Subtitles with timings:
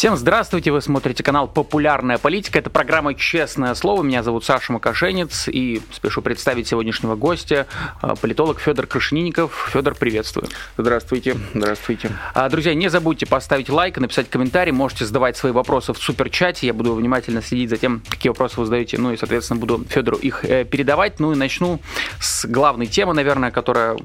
[0.00, 2.58] Всем здравствуйте, вы смотрите канал «Популярная политика».
[2.58, 4.02] Это программа «Честное слово».
[4.02, 7.66] Меня зовут Саша Макашенец и спешу представить сегодняшнего гостя,
[8.00, 9.68] а, политолог Федор Крашенинников.
[9.70, 10.48] Федор, приветствую.
[10.78, 12.12] Здравствуйте, здравствуйте.
[12.32, 16.68] А, друзья, не забудьте поставить лайк, написать комментарий, можете задавать свои вопросы в суперчате.
[16.68, 20.16] Я буду внимательно следить за тем, какие вопросы вы задаете, ну и, соответственно, буду Федору
[20.16, 21.20] их э, передавать.
[21.20, 21.78] Ну и начну
[22.20, 23.98] с главной темы, наверное, которая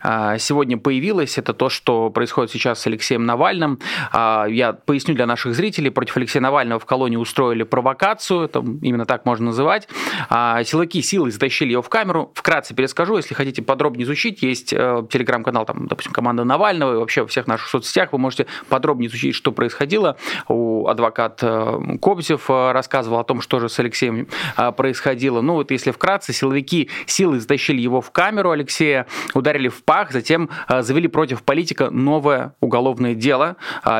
[0.00, 1.36] а, сегодня появилась.
[1.36, 3.80] Это то, что происходит сейчас с Алексеем Навальным.
[4.14, 9.06] Я поясню для наших наших зрителей против Алексея Навального в колонии устроили провокацию, это именно
[9.06, 9.88] так можно называть.
[10.28, 12.30] А, силаки силы затащили его в камеру.
[12.34, 17.22] Вкратце перескажу, если хотите подробнее изучить, есть э, телеграм-канал, там, допустим, команда Навального, и вообще
[17.22, 20.16] во всех наших соцсетях вы можете подробнее изучить, что происходило.
[20.46, 24.28] У адвокат э, Кобзев э, рассказывал о том, что же с Алексеем
[24.76, 25.40] происходило.
[25.40, 30.50] Ну вот если вкратце, силовики силы затащили его в камеру Алексея, ударили в пах, затем
[30.68, 33.56] завели против политика новое уголовное дело.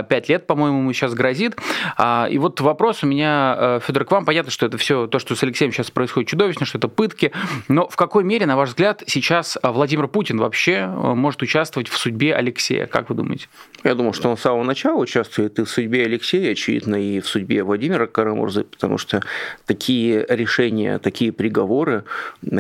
[0.08, 1.56] Пять лет, по-моему, мы сейчас грозит грозит.
[1.97, 4.25] А, и вот вопрос у меня, э, Федор, к вам.
[4.25, 7.33] Понятно, что это все то, что с Алексеем сейчас происходит чудовищно, что это пытки.
[7.69, 11.89] Но в какой мере, на ваш взгляд, сейчас э, Владимир Путин вообще э, может участвовать
[11.89, 12.86] в судьбе Алексея?
[12.86, 13.48] Как вы думаете?
[13.84, 17.27] Я думаю, что он с самого начала участвует и в судьбе Алексея, очевидно, и в
[17.27, 19.22] судьбе Владимира Карамурзы, потому что
[19.67, 22.05] такие решения, такие приговоры,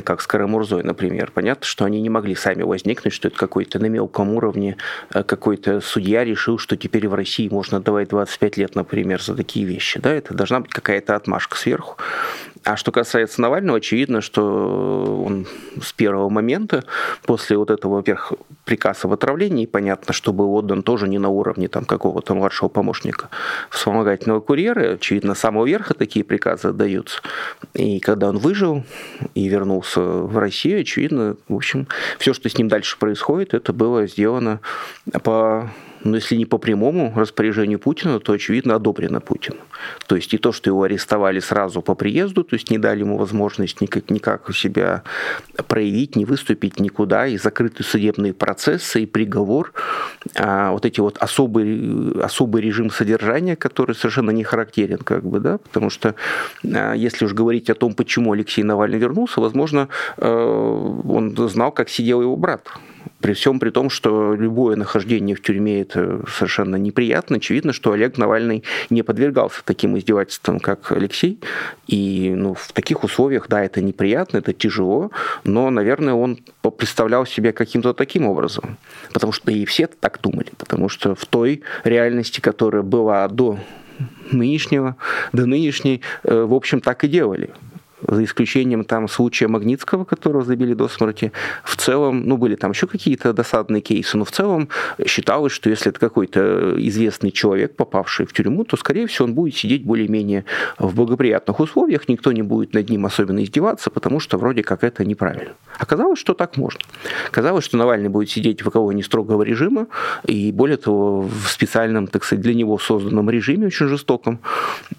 [0.04, 3.86] как с Карамурзой, например, понятно, что они не могли сами возникнуть, что это какой-то на
[3.86, 4.76] мелком уровне
[5.10, 9.66] какой-то судья решил, что теперь в России можно давать 25 лет лет, например, за такие
[9.66, 9.98] вещи.
[9.98, 11.96] Да, это должна быть какая-то отмашка сверху.
[12.64, 15.46] А что касается Навального, очевидно, что он
[15.82, 16.84] с первого момента,
[17.24, 21.66] после вот этого, во-первых, приказа в отравлении, понятно, что был отдан тоже не на уровне
[21.66, 23.30] там, какого-то младшего помощника
[23.70, 27.20] вспомогательного курьера, очевидно, с самого верха такие приказы отдаются.
[27.74, 28.84] И когда он выжил
[29.34, 34.06] и вернулся в Россию, очевидно, в общем, все, что с ним дальше происходит, это было
[34.06, 34.60] сделано
[35.24, 35.68] по
[36.04, 39.58] но если не по прямому распоряжению Путина, то, очевидно, одобрено Путину.
[40.06, 43.16] То есть и то, что его арестовали сразу по приезду, то есть не дали ему
[43.16, 45.02] возможность никак, никак себя
[45.68, 49.72] проявить, не выступить никуда, и закрытые судебные процессы, и приговор,
[50.36, 55.58] а вот эти вот особый, особый режим содержания, который совершенно не характерен, как бы, да,
[55.58, 56.14] потому что
[56.64, 61.88] а, если уж говорить о том, почему Алексей Навальный вернулся, возможно, э, он знал, как
[61.88, 62.68] сидел его брат,
[63.22, 68.18] при всем при том, что любое нахождение в тюрьме это совершенно неприятно, очевидно, что Олег
[68.18, 71.38] Навальный не подвергался таким издевательствам, как Алексей.
[71.86, 75.10] И ну, в таких условиях, да, это неприятно, это тяжело,
[75.44, 76.40] но, наверное, он
[76.76, 78.76] представлял себя каким-то таким образом.
[79.12, 80.50] Потому что и все так думали.
[80.58, 83.58] Потому что в той реальности, которая была до
[84.30, 84.96] нынешнего,
[85.32, 87.50] до нынешней, э, в общем, так и делали
[88.06, 91.32] за исключением там случая Магнитского, которого забили до смерти,
[91.64, 94.68] в целом, ну, были там еще какие-то досадные кейсы, но в целом
[95.06, 99.56] считалось, что если это какой-то известный человек, попавший в тюрьму, то, скорее всего, он будет
[99.56, 100.44] сидеть более-менее
[100.78, 105.04] в благоприятных условиях, никто не будет над ним особенно издеваться, потому что вроде как это
[105.04, 105.52] неправильно.
[105.78, 106.80] Оказалось, что так можно.
[107.28, 109.86] Оказалось, что Навальный будет сидеть в колонии строгого режима,
[110.26, 114.38] и более того, в специальном, так сказать, для него созданном режиме, очень жестоком.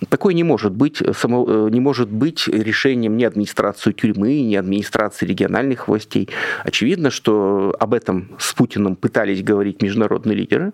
[0.09, 4.55] Такое не может быть, само, э, не может быть решение решением ни администрации тюрьмы, ни
[4.55, 6.29] администрации региональных властей.
[6.63, 10.73] Очевидно, что об этом с Путиным пытались говорить международные лидеры.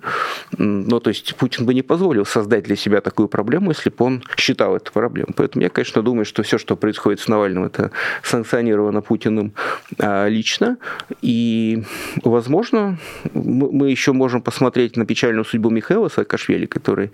[0.57, 4.23] Но то есть Путин бы не позволил создать для себя такую проблему, если бы он
[4.37, 5.33] считал это проблемой.
[5.35, 7.91] Поэтому я, конечно, думаю, что все, что происходит с Навальным, это
[8.23, 9.53] санкционировано Путиным
[9.97, 10.77] а, лично.
[11.21, 11.83] И,
[12.23, 12.97] возможно,
[13.33, 17.11] мы еще можем посмотреть на печальную судьбу Михаила Саакашвили, который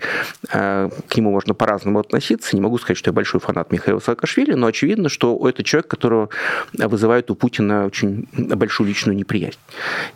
[0.52, 2.56] а, к нему можно по-разному относиться.
[2.56, 5.88] Не могу сказать, что я большой фанат Михаила Саакашвили, но очевидно, видно, что это человек,
[5.88, 6.30] которого
[6.72, 9.58] вызывает у Путина очень большую личную неприязнь.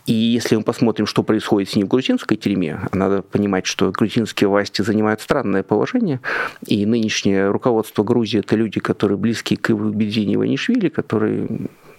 [0.07, 4.49] И если мы посмотрим, что происходит с ним в грузинской тюрьме, надо понимать, что грузинские
[4.49, 6.21] власти занимают странное положение,
[6.67, 11.47] и нынешнее руководство Грузии– это люди, которые близки к Бедзине Иванишвили, которые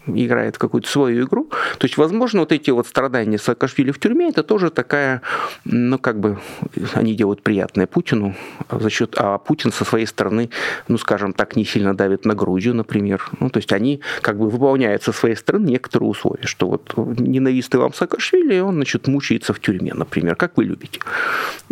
[0.07, 1.50] играет какую-то свою игру.
[1.77, 5.21] То есть, возможно, вот эти вот страдания Саакашвили в тюрьме, это тоже такая,
[5.65, 6.39] ну, как бы,
[6.94, 8.36] они делают приятное Путину
[8.69, 10.50] за счет, а Путин со своей стороны,
[10.88, 13.24] ну, скажем так, не сильно давит на Грузию, например.
[13.39, 17.80] Ну, то есть, они как бы выполняют со своей стороны некоторые условия, что вот ненавистный
[17.80, 21.00] вам Саакашвили, он, значит, мучается в тюрьме, например, как вы любите.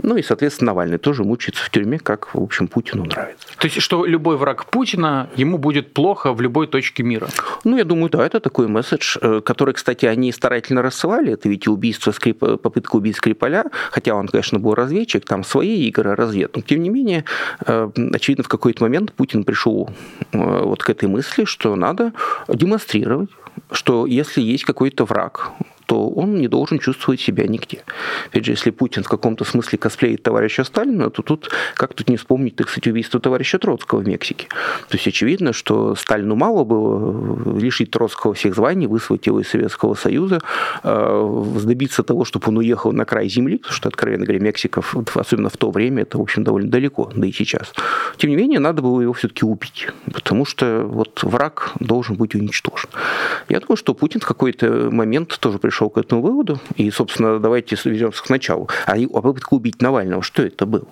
[0.01, 3.47] Ну, и, соответственно, Навальный тоже мучается в тюрьме, как, в общем, Путину нравится.
[3.57, 7.27] То есть, что любой враг Путина, ему будет плохо в любой точке мира?
[7.63, 11.33] Ну, я думаю, да, это такой месседж, э, который, кстати, они старательно рассылали.
[11.33, 12.39] Это ведь убийство, Скрип...
[12.39, 16.55] попытка убить Скрипаля, хотя он, конечно, был разведчик, там свои игры развед.
[16.55, 17.25] Но, тем тем не менее,
[17.65, 19.89] э, очевидно, в какой-то момент Путин пришел
[20.31, 22.13] э, вот к этой мысли, что надо
[22.47, 23.29] демонстрировать,
[23.71, 25.51] что если есть какой-то враг,
[25.89, 27.79] то он не должен чувствовать себя нигде.
[28.27, 32.17] Опять же, если Путин в каком-то смысле косплеит товарища Сталина, то тут как тут не
[32.17, 34.47] вспомнить, так сказать, убийство товарища Троцкого в Мексике.
[34.87, 39.95] То есть очевидно, что Сталину мало было лишить Троцкого всех званий, вызвать его из Советского
[39.95, 40.41] Союза,
[40.83, 44.83] э, добиться того, чтобы он уехал на край земли, потому что, откровенно говоря, Мексика,
[45.15, 47.73] особенно в то время, это, в общем, довольно далеко, да и сейчас.
[48.17, 52.89] Тем не менее, надо было его все-таки убить, потому что вот враг должен быть уничтожен.
[53.49, 57.39] Я думаю, что Путин в какой-то момент тоже пришел пришел к этому выводу, и, собственно,
[57.39, 58.67] давайте вернемся к началу.
[58.85, 60.87] А, попытка убить Навального, что это было?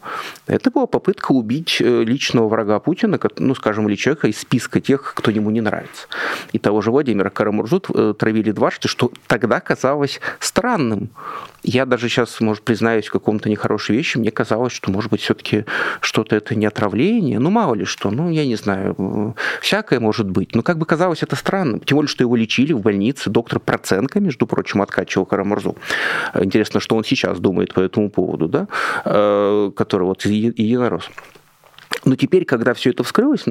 [0.45, 5.13] Это была попытка убить э, личного врага Путина, ну, скажем, или человека из списка тех,
[5.13, 6.07] кто ему не нравится.
[6.54, 11.10] И того же Владимира Карамурзу э, травили дважды, что тогда казалось странным.
[11.68, 15.66] Я даже сейчас, может, признаюсь в каком-то нехорошей вещи, мне казалось, что, может быть, все-таки
[16.00, 20.56] что-то это не отравление, ну, мало ли что, ну, я не знаю, всякое может быть.
[20.56, 24.22] Но как бы казалось это странным, тем более, что его лечили в больнице, доктор Проценко,
[24.22, 25.75] между прочим, откачивал Карамурзу.
[26.36, 28.70] Интересно, что он сейчас думает по этому поводу, да,
[29.04, 31.10] э, который вот единорос.
[32.06, 33.46] Но теперь, когда все это вскрылось,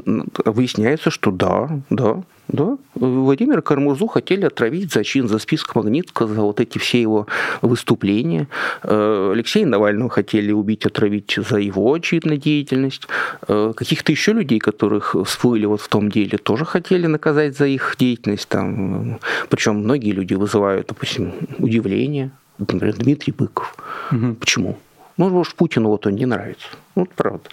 [0.45, 6.61] выясняется, что да, да, да, Владимира Кармурзу хотели отравить зачин за список Магнитска, за вот
[6.61, 7.27] эти все его
[7.61, 8.49] выступления.
[8.83, 13.09] Э, Алексея Навального хотели убить, отравить за его, очевидно, деятельность.
[13.49, 17.97] Э, каких-то еще людей, которых всплыли вот в том деле, тоже хотели наказать за их
[17.99, 18.49] деятельность.
[18.49, 19.19] Там.
[19.49, 22.31] Причем многие люди вызывают, допустим, удивление.
[22.59, 23.75] Например, Дмитрий Быков.
[24.13, 24.35] Угу.
[24.35, 24.79] Почему?
[25.17, 26.69] Ну, может, Путину вот он не нравится.
[26.97, 27.51] Вот правда.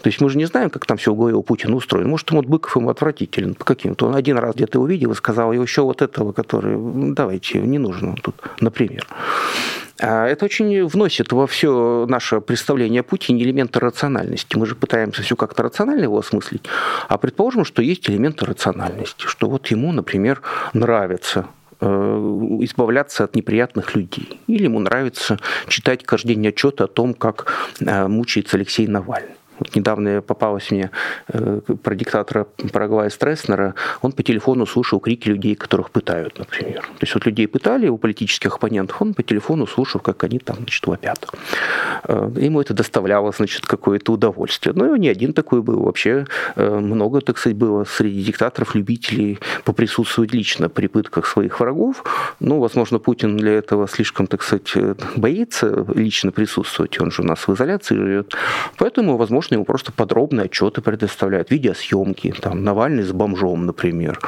[0.00, 2.08] То есть мы же не знаем, как там все у Путина устроено.
[2.08, 4.06] Может, ему вот Быков ему отвратителен по каким-то.
[4.06, 6.76] Он один раз где-то увидел и сказал, еще вот этого, который,
[7.12, 9.06] давайте, не нужно тут, например.
[10.00, 14.56] А это очень вносит во все наше представление о Путине элементы рациональности.
[14.56, 16.62] Мы же пытаемся все как-то рационально его осмыслить.
[17.08, 20.40] А предположим, что есть элементы рациональности, что вот ему, например,
[20.72, 21.46] нравится
[21.84, 24.40] избавляться от неприятных людей.
[24.46, 25.38] Или ему нравится
[25.68, 29.34] читать каждый день отчеты о том, как э, мучается Алексей Навальный.
[29.58, 30.90] Вот недавно попалось мне
[31.28, 33.74] э, про диктатора Парагвая Стресснера.
[34.02, 36.82] Он по телефону слушал крики людей, которых пытают, например.
[36.82, 40.56] То есть вот людей пытали, у политических оппонентов, он по телефону слушал, как они там,
[40.56, 41.28] значит, вопят.
[42.04, 44.74] Э, ему это доставляло, значит, какое-то удовольствие.
[44.74, 45.82] Но ну, и не один такой был.
[45.84, 46.26] Вообще
[46.56, 52.04] э, много, так сказать, было среди диктаторов любителей поприсутствовать лично при пытках своих врагов.
[52.40, 54.74] Ну, возможно, Путин для этого слишком, так сказать,
[55.16, 57.00] боится лично присутствовать.
[57.00, 58.34] Он же у нас в изоляции живет.
[58.78, 64.18] Поэтому, возможно, можно ему просто подробные отчеты предоставляют, видеосъемки, там, Навальный с бомжом, например,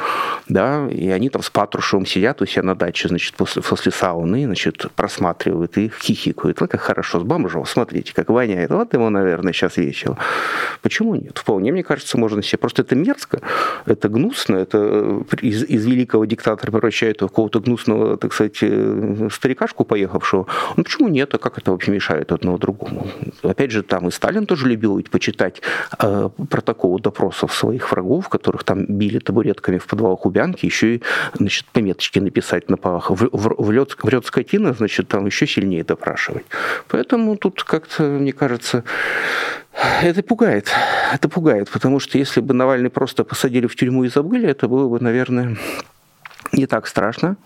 [0.47, 4.45] да, и они там с Патрушевым сидят у себя на даче, значит, после, после сауны,
[4.45, 6.61] значит, просматривают и хихикают.
[6.61, 8.69] Ну, как хорошо, с бомжом, смотрите, как воняет.
[8.69, 10.17] Вот ему, наверное, сейчас весело.
[10.83, 11.39] Почему нет?
[11.39, 12.59] Вполне, мне кажется, можно себе.
[12.59, 13.41] Просто это мерзко,
[13.85, 19.29] это гнусно, это э, из, из великого диктатора превращает в какого-то гнусного, так сказать, э,
[19.31, 20.45] старикашку поехавшего.
[20.75, 21.33] Ну, почему нет?
[21.33, 23.07] А как это вообще мешает одного другому?
[23.41, 25.61] Опять же, там и Сталин тоже любил ведь почитать
[25.99, 31.65] э, протоколы допросов своих врагов, которых там били табуретками в подвалах Убянки, еще и значит,
[31.65, 33.09] пометочки написать на полах.
[33.09, 36.45] В, в, врет, врет скотина, значит, там еще сильнее допрашивать.
[36.87, 38.83] Поэтому тут как-то, мне кажется,
[40.01, 40.71] это пугает.
[41.13, 44.89] Это пугает, потому что если бы Навальный просто посадили в тюрьму и забыли, это было
[44.89, 45.57] бы, наверное,
[46.51, 47.37] не так страшно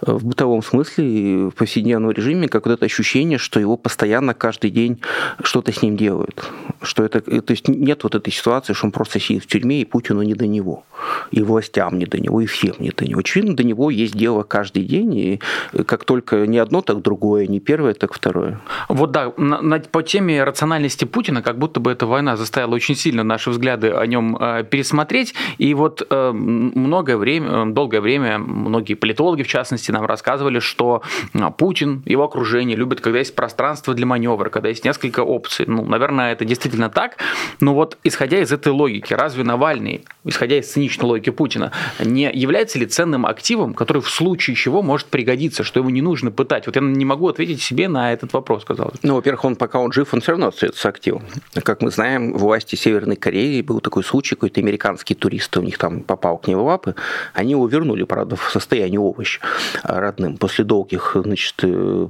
[0.00, 5.00] в бытовом смысле в повседневном режиме, как вот это ощущение, что его постоянно каждый день
[5.42, 6.50] что-то с ним делают.
[6.82, 9.84] Что это, то есть нет вот этой ситуации, что он просто сидит в тюрьме, и
[9.84, 10.84] Путину не до него,
[11.30, 13.20] и властям не до него, и всем не до него.
[13.20, 15.40] Очевидно, до него есть дело каждый день, и
[15.86, 18.60] как только не одно, так другое, не первое, так второе.
[18.88, 22.96] Вот да, на, на, по теме рациональности Путина, как будто бы эта война заставила очень
[22.96, 28.94] сильно наши взгляды о нем э, пересмотреть, и вот э, многое время, долгое время многие
[28.94, 31.02] политологи, в частности, нам рассказывали, что
[31.34, 35.66] а, Путин, его окружение любят, когда есть пространство для маневра, когда есть несколько опций.
[35.66, 37.16] Ну, наверное, это действительно так.
[37.60, 42.78] Но вот исходя из этой логики, разве Навальный, исходя из циничной логики Путина, не является
[42.78, 46.66] ли ценным активом, который в случае чего может пригодиться, что его не нужно пытать?
[46.66, 48.98] Вот я не могу ответить себе на этот вопрос, казалось.
[49.02, 51.24] Ну, во-первых, он пока он жив, он все равно остается активом.
[51.62, 56.00] Как мы знаем, власти Северной Кореи был такой случай, какой-то американский турист у них там
[56.00, 56.94] попал к в лапы,
[57.34, 59.40] они его вернули, правда, в состоянии овощ
[59.82, 60.36] родным.
[60.36, 62.06] После долгих значит, э,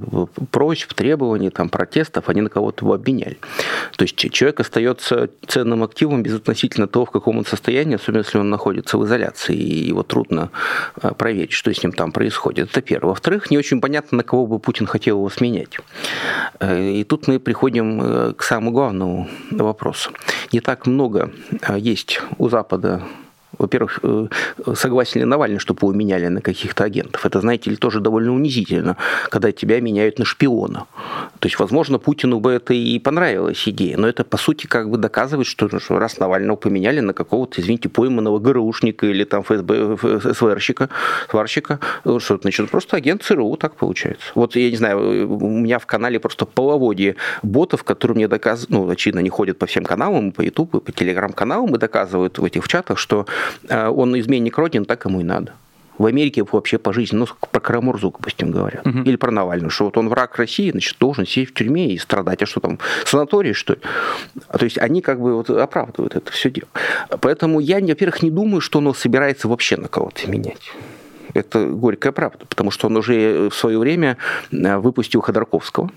[0.51, 3.37] просьб, требований, там, протестов они на кого-то его обменяли.
[3.95, 8.49] То есть человек остается ценным активом безотносительно того, в каком он состоянии, особенно если он
[8.49, 10.49] находится в изоляции, и его трудно
[11.01, 12.69] а, проверить, что с ним там происходит.
[12.71, 13.09] Это первое.
[13.09, 15.77] Во-вторых, не очень понятно, на кого бы Путин хотел его сменять.
[16.59, 20.11] Э, и тут мы приходим э, к самому главному вопросу.
[20.51, 21.31] Не так много
[21.61, 23.01] а, есть у Запада
[23.57, 24.27] во-первых, э,
[24.75, 27.25] согласен ли Навальный, чтобы его меняли на каких-то агентов?
[27.25, 28.97] Это, знаете ли, тоже довольно унизительно,
[29.29, 30.85] когда тебя меняют на шпиона.
[31.39, 34.97] То есть, возможно, Путину бы это и понравилась идея, но это, по сути, как бы
[34.97, 40.33] доказывает, что, ну, что раз Навального поменяли на какого-то, извините, пойманного ГРУшника или там ФСБ,
[40.33, 40.89] СВРщика,
[41.29, 44.25] сварщика, ну, что, значит, просто агент ЦРУ, так получается.
[44.35, 48.89] Вот, я не знаю, у меня в канале просто половодье ботов, которые мне доказывают, ну,
[48.89, 52.97] очевидно, они ходят по всем каналам, по YouTube, по телеграм-каналам и доказывают в этих чатах,
[52.97, 53.25] что
[53.69, 55.53] он изменник Родин, так ему и надо.
[55.97, 58.85] В Америке вообще по жизни, ну, про Карамурзу, допустим, говорят.
[58.85, 59.03] Угу.
[59.03, 62.41] Или про Навального, что вот он враг России, значит, должен сидеть в тюрьме и страдать.
[62.41, 63.79] А что там, санаторий, что ли?
[64.47, 66.67] А, то есть они как бы вот оправдывают это все дело.
[67.21, 70.71] Поэтому я, во-первых, не думаю, что он собирается вообще на кого-то менять.
[71.35, 74.17] Это горькая правда, потому что он уже в свое время
[74.51, 75.91] а, выпустил Ходорковского,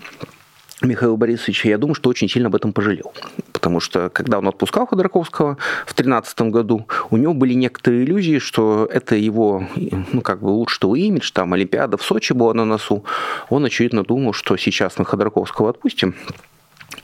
[0.81, 3.11] Михаила Борисовича, я думаю, что очень сильно об этом пожалел.
[3.51, 8.87] Потому что, когда он отпускал Ходорковского в 2013 году, у него были некоторые иллюзии, что
[8.91, 13.03] это его, ну, как бы лучший имидж, там, Олимпиада в Сочи была на носу.
[13.49, 16.15] Он, очевидно, думал, что сейчас мы Ходорковского отпустим,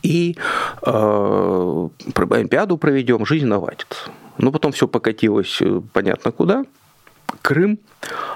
[0.04, 0.38] и
[0.86, 4.12] э, Олимпиаду проведем, жизнь наладится.
[4.38, 6.66] Но потом все покатилось э, понятно куда,
[7.42, 7.80] Крым,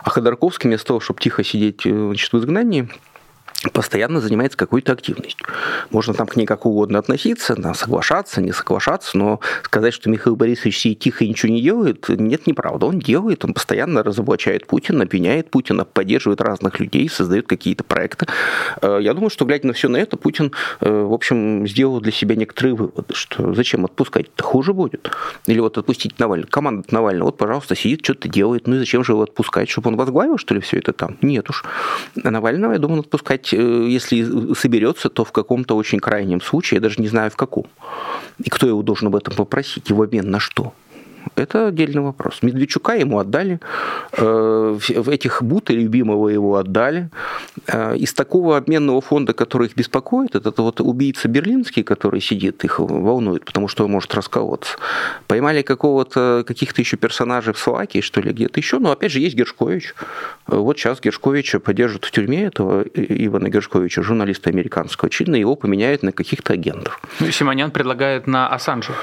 [0.03, 2.89] а Ходорковский вместо того, чтобы тихо сидеть э, значит, в изгнании,
[3.73, 5.47] постоянно занимается какой-то активностью.
[5.89, 10.35] Можно там к ней как угодно относиться, там, соглашаться, не соглашаться, но сказать, что Михаил
[10.35, 12.85] Борисович сидит тихо и ничего не делает, нет, неправда.
[12.85, 18.27] Он делает, он постоянно разоблачает Путина, обвиняет Путина, поддерживает разных людей, создает какие-то проекты.
[18.81, 22.11] Э, я думаю, что, глядя на все на это, Путин, э, в общем, сделал для
[22.11, 25.09] себя некоторые выводы, что зачем отпускать, это хуже будет.
[25.47, 26.49] Или вот отпустить Навального.
[26.49, 29.95] Команда Навального, вот, пожалуйста, сидит, что-то делает, ну и зачем же его отпускать, чтобы он
[29.95, 31.17] возглавил, что ли, все это там?
[31.21, 31.63] Нет уж.
[32.15, 36.81] Навального, я думаю, отпускать сказать, э, если соберется, то в каком-то очень крайнем случае, я
[36.81, 37.65] даже не знаю в каком.
[38.43, 40.73] И кто его должен об этом попросить, его обмен на что?
[41.35, 42.39] Это отдельный вопрос.
[42.41, 43.59] Медведчука ему отдали,
[44.13, 47.09] э, в этих Бута любимого его отдали.
[47.67, 52.79] Э, из такого обменного фонда, который их беспокоит, это вот убийца берлинский, который сидит, их
[52.79, 54.77] волнует, потому что он может расколоться.
[55.27, 58.79] Поймали какого-то, каких-то еще персонажей в Словакии, что ли, где-то еще.
[58.79, 59.95] Но опять же есть Гершкович.
[60.47, 65.07] Вот сейчас Гершковича поддержат в тюрьме, этого Ивана Гершковича, журналиста американского.
[65.07, 66.99] Очевидно, его поменяют на каких-то агентов.
[67.19, 68.93] Ну, Симонян предлагает на Ассанжа.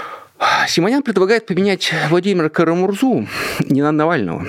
[0.68, 3.26] Симонян предлагает поменять Владимира Карамурзу
[3.60, 4.46] не на Навального.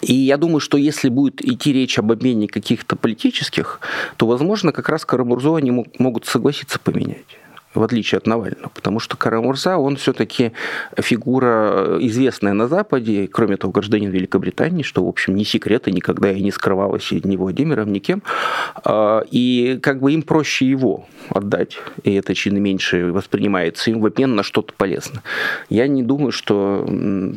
[0.00, 3.80] И я думаю, что если будет идти речь об обмене каких-то политических,
[4.16, 7.38] то, возможно, как раз Карамурзу они могут согласиться поменять
[7.74, 10.52] в отличие от Навального, потому что Карамурза, он все-таки
[10.98, 16.30] фигура известная на Западе, кроме того, гражданин Великобритании, что, в общем, не секрет, и никогда
[16.30, 18.22] и не скрывалось ни Владимиром, ни кем.
[18.84, 24.06] А, и как бы им проще его отдать, и это чуть меньше воспринимается им в
[24.06, 25.22] обмен на что-то полезное.
[25.68, 26.86] Я не думаю, что,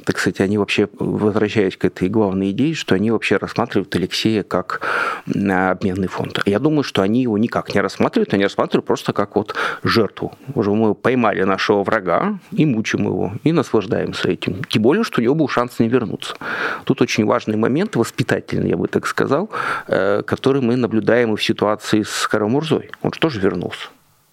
[0.06, 4.82] так сказать, они вообще, возвращаясь к этой главной идее, что они вообще рассматривают Алексея как
[5.28, 6.42] обменный фонд.
[6.46, 10.38] Я думаю, что они его никак не рассматривают, они рассматривают просто как вот жертву жертву.
[10.56, 14.64] Уже мы поймали нашего врага и мучим его, и наслаждаемся этим.
[14.64, 16.36] Тем более, что у него был шанс не вернуться.
[16.84, 19.50] Тут очень важный момент, воспитательный, я бы так сказал,
[19.88, 22.90] э, который мы наблюдаем и в ситуации с Карамурзой.
[23.02, 23.88] Он же тоже вернулся.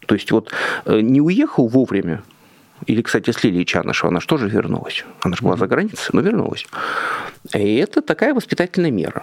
[0.06, 0.52] То есть вот
[0.87, 2.22] э, не уехал вовремя,
[2.88, 5.04] или, кстати, с Лилией Чанышева, она же тоже вернулась.
[5.20, 6.66] Она же была за границей, но вернулась.
[7.54, 9.22] И это такая воспитательная мера.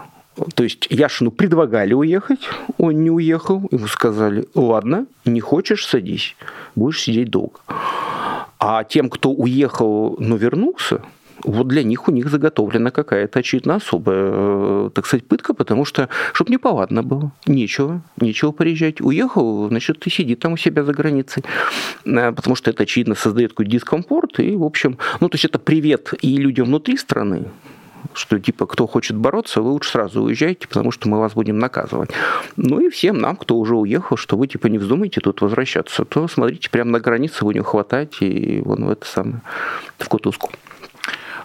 [0.56, 6.36] То есть Яшину предлагали уехать, он не уехал, ему сказали, ладно, не хочешь, садись,
[6.76, 7.60] будешь сидеть долго.
[8.60, 11.02] А тем, кто уехал, но вернулся,
[11.44, 16.10] вот для них у них заготовлена какая-то очевидно особая, э, так сказать, пытка, потому что,
[16.34, 19.02] чтобы неповадно было, нечего, нечего приезжать.
[19.02, 21.44] Уехал, значит, ты сиди там у себя за границей,
[22.06, 25.60] э, потому что это, очевидно, создает какой-то дискомфорт, и, в общем, ну, то есть это
[25.60, 27.46] привет и людям внутри страны,
[28.14, 32.12] что типа кто хочет бороться, вы лучше сразу уезжайте, потому что мы вас будем наказывать.
[32.56, 36.28] Ну и всем нам, кто уже уехал, что вы типа не вздумайте тут возвращаться, то
[36.28, 39.42] смотрите прямо на границе, будем хватать и вон в это самое,
[39.98, 40.52] в кутузку.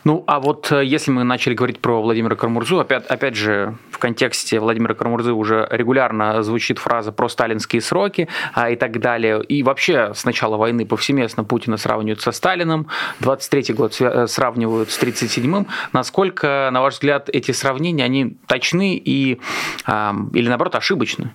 [0.05, 3.99] Ну, а вот э, если мы начали говорить про Владимира Кармурзу, опять, опять же, в
[3.99, 9.43] контексте Владимира Кармурзы уже регулярно звучит фраза про сталинские сроки а, и так далее.
[9.43, 12.89] И вообще с начала войны повсеместно Путина сравнивают со Сталиным,
[13.21, 15.67] 23-й год э, сравнивают с 37-м.
[15.93, 19.41] Насколько, на ваш взгляд, эти сравнения, они точны и,
[19.87, 21.35] или, наоборот, ошибочны?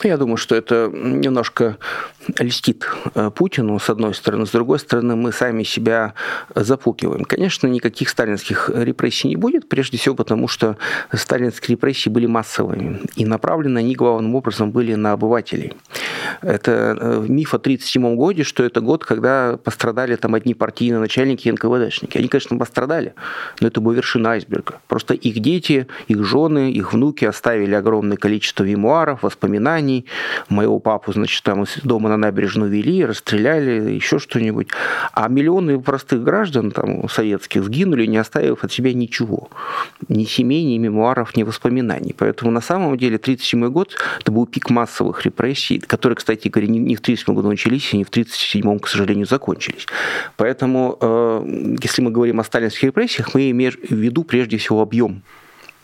[0.00, 1.76] Я думаю, что это немножко
[2.38, 4.46] льстит э, Путину, с одной стороны.
[4.46, 6.14] С другой стороны, мы сами себя
[6.54, 7.24] запугиваем.
[7.24, 10.76] Конечно, никаких сталинских репрессий не будет, прежде всего потому, что
[11.12, 13.00] сталинские репрессии были массовыми.
[13.16, 15.74] И направлены они главным образом были на обывателей.
[16.40, 21.48] Это э, миф о 1937 году, что это год, когда пострадали там одни партийные начальники
[21.48, 22.18] и НКВДшники.
[22.18, 23.14] Они, конечно, пострадали,
[23.60, 24.80] но это была вершина айсберга.
[24.88, 29.81] Просто их дети, их жены, их внуки оставили огромное количество мемуаров, воспоминаний.
[30.48, 34.68] Моего папу, значит, там из дома на набережную вели, расстреляли, еще что-нибудь.
[35.12, 39.50] А миллионы простых граждан там, советских сгинули, не оставив от себя ничего.
[40.08, 42.14] Ни семей, ни мемуаров, ни воспоминаний.
[42.16, 46.96] Поэтому на самом деле 1937 год это был пик массовых репрессий, которые, кстати говоря, не
[46.96, 49.86] в 1937 году начались, и не в 1937, к сожалению, закончились.
[50.36, 55.22] Поэтому, э, если мы говорим о сталинских репрессиях, мы имеем в виду прежде всего объем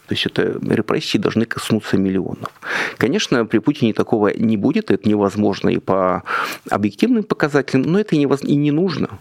[0.09, 2.49] то есть это репрессии должны коснуться миллионов.
[2.97, 6.23] Конечно, при Путине такого не будет, это невозможно и по
[6.71, 9.19] объективным показателям, но это и не нужно.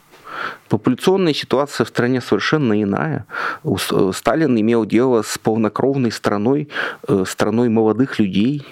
[0.70, 3.26] Популяционная ситуация в стране совершенно иная.
[3.64, 6.68] Э, Сталин имел дело с полнокровной страной,
[7.08, 8.66] э, страной молодых людей,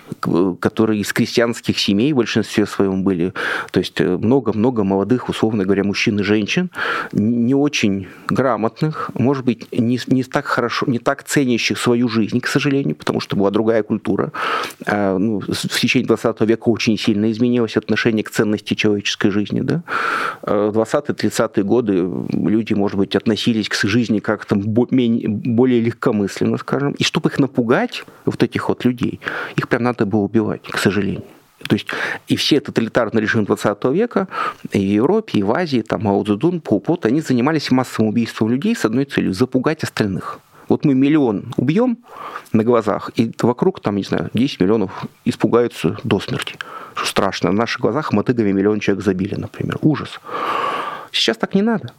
[0.59, 3.33] которые из крестьянских семей в большинстве своем были.
[3.71, 6.69] То есть э, много-много молодых, условно говоря, мужчин и женщин,
[7.13, 12.47] не очень грамотных, может быть, не, не так хорошо, не так ценящих свою жизнь, к
[12.47, 14.31] сожалению, потому что была другая культура.
[14.85, 19.61] А, ну, в течение 20 века очень сильно изменилось отношение к ценности человеческой жизни.
[19.61, 19.83] Да?
[20.43, 26.93] 20-30 годы люди, может быть, относились к жизни как-то более легкомысленно, скажем.
[26.93, 29.19] И чтобы их напугать, вот этих вот людей,
[29.55, 31.23] их прям надо было убивать, к сожалению.
[31.67, 31.87] То есть
[32.27, 34.27] и все тоталитарные режимы 20 века
[34.71, 36.61] и в Европе, и в Азии, там Мао Цзэдун,
[37.03, 40.39] они занимались массовым убийством людей с одной целью– запугать остальных.
[40.67, 41.99] Вот мы миллион убьем
[42.51, 46.55] на глазах, и вокруг, там, не знаю, 10 миллионов испугаются до смерти.
[46.95, 47.51] Что страшно.
[47.51, 49.77] На наших глазах мотыгами миллион человек забили, например.
[49.81, 50.19] Ужас.
[51.15, 51.93] Сейчас так не надо.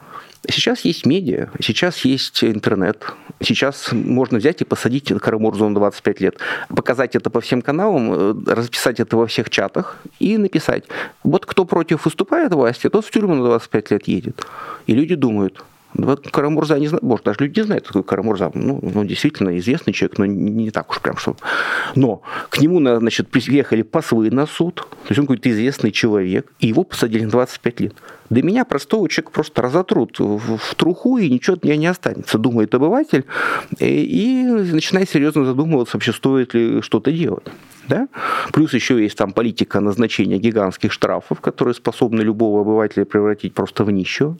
[0.48, 3.04] Сейчас есть медиа, сейчас есть интернет,
[3.40, 6.36] сейчас можно взять и посадить Карамурзу на 25 лет,
[6.68, 10.84] показать это по всем каналам, э, расписать это во всех чатах и написать,
[11.24, 14.46] вот кто против выступает власти, тот в тюрьму на 25 лет едет.
[14.86, 18.50] И люди думают, вот Карамурза не знает, может, даже люди не знают, кто такой Карамурза.
[18.54, 21.36] Ну, ну, действительно, известный человек, но не, не так уж прям что.
[21.94, 26.68] Но к нему, значит, приехали послы на суд, то есть он какой-то известный человек, и
[26.68, 27.94] его посадили на 25 лет.
[28.30, 32.74] Да меня простого человека просто разотрут в, труху, и ничего от меня не останется, думает
[32.74, 33.24] обыватель,
[33.78, 37.46] и, и начинает серьезно задумываться, вообще стоит ли что-то делать.
[37.88, 38.08] Да?
[38.52, 43.90] Плюс еще есть там политика назначения гигантских штрафов, которые способны любого обывателя превратить просто в
[43.90, 44.36] нищего.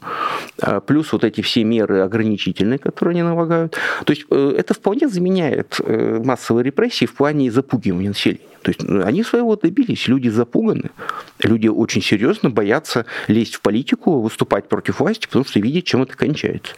[0.61, 3.77] А плюс вот эти все меры ограничительные, которые они налагают.
[4.05, 8.41] То есть э, это вполне заменяет э, массовые репрессии в плане запугивания населения.
[8.67, 10.91] То есть ну, они своего добились, люди запуганы,
[11.41, 13.76] люди очень серьезно боятся лезть в политику,
[14.21, 16.73] выступать против власти, потому что видят, чем это кончается.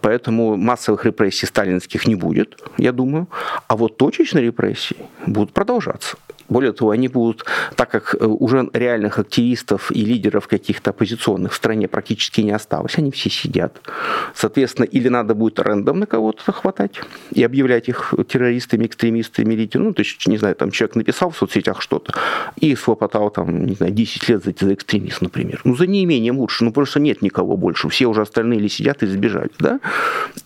[0.00, 3.28] Поэтому массовых репрессий сталинских не будет, я думаю.
[3.68, 6.16] А вот точечные репрессии будут продолжаться.
[6.50, 7.44] Более того, они будут,
[7.76, 12.98] так как э, уже реальных активистов и лидеров каких-то оппозиционных в стране практически не осталось,
[12.98, 13.80] они все сидят.
[14.34, 19.86] Соответственно, или надо будет рандомно кого-то хватать и объявлять их террористами, экстремистами, лидерами.
[19.86, 22.12] Ну, то есть, не знаю, там человек написал в соцсетях что-то
[22.56, 25.60] и схлопотал там, не знаю, 10 лет за, за экстремист, например.
[25.64, 26.64] Ну, за неимением лучше.
[26.64, 27.88] Ну, просто нет никого больше.
[27.88, 29.50] Все уже остальные или сидят и сбежали.
[29.60, 29.78] Да?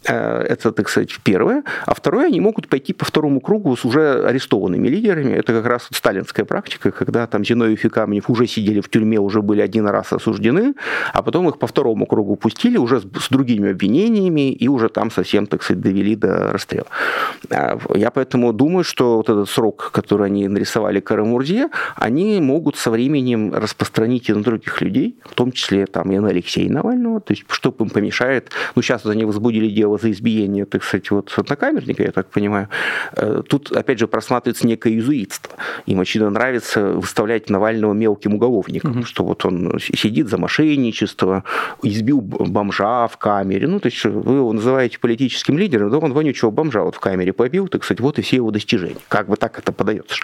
[0.04, 1.64] Э, это, так сказать, первое.
[1.86, 5.32] А второе, они могут пойти по второму кругу с уже арестованными лидерами.
[5.32, 9.42] Это как раз сталинская практика, когда там Зиновьев и Каменев уже сидели в тюрьме, уже
[9.42, 10.74] были один раз осуждены,
[11.12, 15.10] а потом их по второму кругу пустили уже с, с другими обвинениями и уже там
[15.10, 16.86] совсем, так сказать, довели до расстрела.
[17.50, 22.90] А, я поэтому думаю, что вот этот срок, который они нарисовали Карамурзе, они могут со
[22.90, 27.32] временем распространить и на других людей, в том числе там и на Алексея Навального, то
[27.32, 28.50] есть что им помешает.
[28.74, 32.68] Ну, сейчас они возбудили дело за избиение, так сказать, вот однокамерника, я так понимаю.
[33.16, 35.54] Э, тут, опять же, просматривается некое иезуитство.
[35.86, 39.04] Им, очевидно, нравится выставлять Навального мелким уголовником, угу.
[39.04, 41.44] что вот он сидит за мошенничество,
[41.82, 43.66] избил бомжа в камере.
[43.66, 47.32] Ну, то есть вы его называете политическим лидером, да он вонючего бомжа вот в камере
[47.32, 48.96] побил, так сказать, вот и все его достижения.
[49.08, 50.16] Как бы так это подается,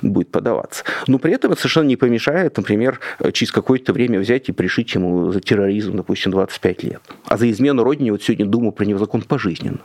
[0.00, 0.84] будет подаваться.
[1.06, 3.00] Но при этом это совершенно не помешает, например,
[3.32, 7.02] через какое-то время взять и пришить ему за терроризм, допустим, 25 лет.
[7.26, 9.80] А за измену родине вот сегодня думаю про него закон пожизненно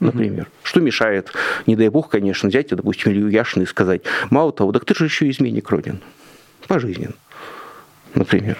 [0.00, 0.42] например.
[0.42, 0.52] Угу.
[0.62, 1.32] Что мешает,
[1.66, 5.04] не дай бог, конечно, взять, допустим, Илью Яшина и сказать, мало того, так ты же
[5.04, 6.00] еще изменник Родин.
[6.66, 7.14] Пожизненно,
[8.14, 8.58] например.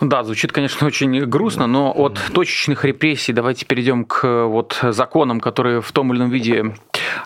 [0.00, 5.82] Да, звучит, конечно, очень грустно, но от точечных репрессий давайте перейдем к вот законам, которые
[5.82, 6.72] в том или ином виде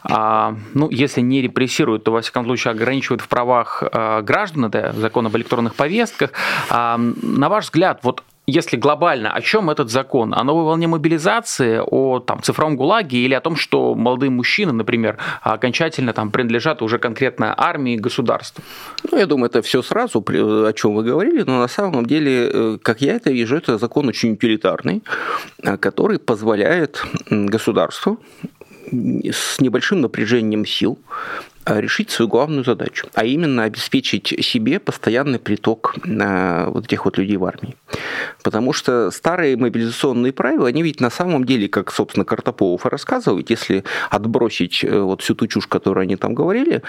[0.03, 4.93] а, ну, если не репрессируют, то, во всяком случае, ограничивают в правах а, граждан, это
[4.93, 6.31] закон об электронных повестках.
[6.69, 10.35] А, на ваш взгляд, вот если глобально, о чем этот закон?
[10.35, 15.17] О новой волне мобилизации, о там, цифровом ГУЛАГе или о том, что молодые мужчины, например,
[15.43, 18.63] окончательно там, принадлежат уже конкретно армии, государству?
[19.11, 22.79] Ну, я думаю, это все сразу, о чем вы говорили, но на самом деле, э,
[22.83, 25.03] как я это вижу, это закон очень утилитарный,
[25.63, 28.19] э, который позволяет государству
[28.93, 30.99] с небольшим напряжением сил
[31.67, 37.37] решить свою главную задачу, а именно обеспечить себе постоянный приток э, вот этих вот людей
[37.37, 37.77] в армии.
[38.43, 43.51] Потому что старые мобилизационные правила, они ведь на самом деле, как, собственно, Картополов и рассказывает,
[43.51, 46.83] если отбросить э, вот всю ту чушь, которую они там говорили,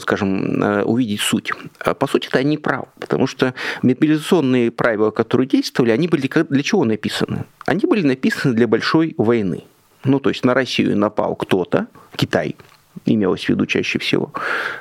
[0.00, 1.52] скажем, увидеть суть.
[1.98, 6.84] По сути, это они правы, потому что мобилизационные правила, которые действовали, они были для чего
[6.84, 7.44] написаны?
[7.66, 9.64] Они были написаны для большой войны.
[10.04, 12.56] Ну, то есть на Россию напал кто-то, Китай,
[13.04, 14.32] имелось в виду чаще всего.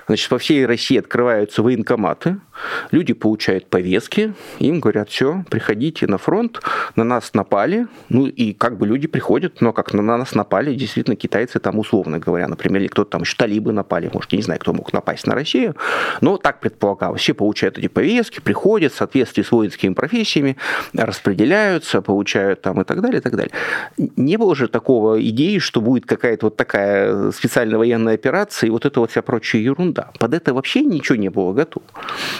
[0.07, 2.37] Значит, по всей России открываются военкоматы,
[2.91, 6.61] люди получают повестки, им говорят, все, приходите на фронт,
[6.95, 11.15] на нас напали, ну и как бы люди приходят, но как на нас напали, действительно,
[11.15, 14.59] китайцы там, условно говоря, например, или кто-то там еще талибы напали, может, я не знаю,
[14.59, 15.75] кто мог напасть на Россию,
[16.21, 17.21] но так предполагалось.
[17.21, 20.57] Все получают эти повестки, приходят в соответствии с воинскими профессиями,
[20.93, 23.53] распределяются, получают там и так далее, и так далее.
[23.97, 28.85] Не было же такого идеи, что будет какая-то вот такая специальная военная операция и вот
[28.85, 30.11] это вот вся прочая ерунда.
[30.19, 31.85] Под это вообще ничего не было готово.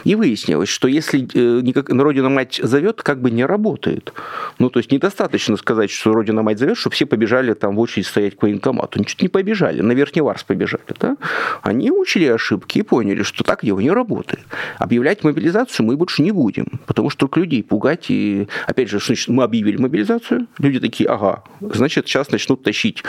[0.04, 4.14] И выяснилось, что если э, Родина-мать зовет, как бы не работает.
[4.60, 8.36] Ну, то есть недостаточно сказать, что Родина-мать зовет, чтобы все побежали там в очередь стоять
[8.36, 9.00] к военкомату.
[9.00, 10.84] Ничего не побежали, на Верхний Варс побежали.
[11.00, 11.18] Да?
[11.62, 14.46] Они учили ошибки и поняли, что так дело не работает.
[14.78, 18.06] Объявлять мобилизацию мы больше не будем, потому что только людей пугать.
[18.10, 23.04] И, опять же, значит, мы объявили мобилизацию, люди такие, ага, значит, сейчас начнут тащить,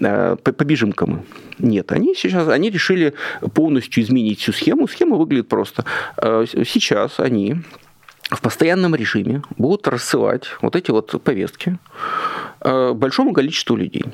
[0.00, 1.24] э, побежим ка мы.
[1.58, 3.14] Нет, они сейчас, они решили
[3.54, 4.88] полностью изменить всю схему.
[4.88, 5.84] Схема выглядит просто.
[6.16, 7.56] Э, сейчас они
[8.30, 11.78] в постоянном режиме будут рассылать вот эти вот повестки
[12.60, 14.04] э, большому количеству людей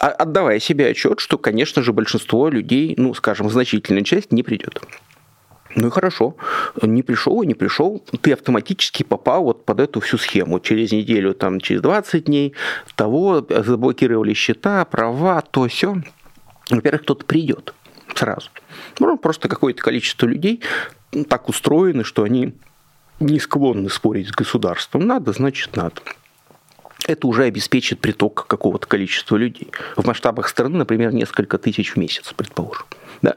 [0.00, 4.82] а, отдавая себе отчет, что, конечно же, большинство людей, ну, скажем, значительная часть не придет.
[5.74, 6.36] Ну и хорошо,
[6.82, 10.60] не пришел и не пришел, ты автоматически попал вот под эту всю схему.
[10.60, 12.54] Через неделю, там, через 20 дней
[12.94, 15.96] того заблокировали счета, права, то все.
[16.72, 17.74] Во-первых, кто-то придет
[18.14, 18.50] сразу.
[18.98, 20.62] Ну, просто какое-то количество людей
[21.28, 22.54] так устроены, что они
[23.20, 25.06] не склонны спорить с государством.
[25.06, 25.96] Надо, значит, надо.
[27.06, 29.70] Это уже обеспечит приток какого-то количества людей.
[29.96, 32.86] В масштабах страны, например, несколько тысяч в месяц, предположим.
[33.22, 33.36] Да.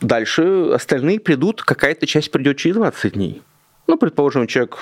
[0.00, 3.42] Дальше остальные придут, какая-то часть придет через 20 дней.
[3.86, 4.80] Ну, предположим, человек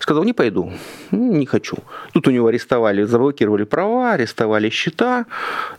[0.00, 0.72] Сказал, не пойду,
[1.10, 1.76] не хочу.
[2.12, 5.26] Тут у него арестовали, заблокировали права, арестовали счета,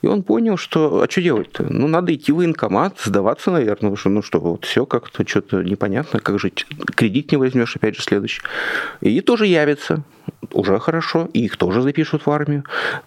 [0.02, 1.66] и он понял, что, а что делать-то?
[1.70, 5.64] Ну, надо идти в военкомат, сдаваться, наверное, потому что, ну что, вот все как-то что-то
[5.64, 6.68] непонятно, как жить.
[6.96, 8.42] Кредит не возьмешь, опять же, следующий.
[9.02, 10.04] И тоже явится
[10.52, 12.64] уже хорошо, и их тоже запишут в армию.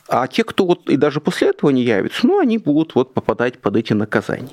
[0.09, 3.59] А те, кто вот и даже после этого не явятся, ну, они будут вот попадать
[3.59, 4.53] под эти наказания.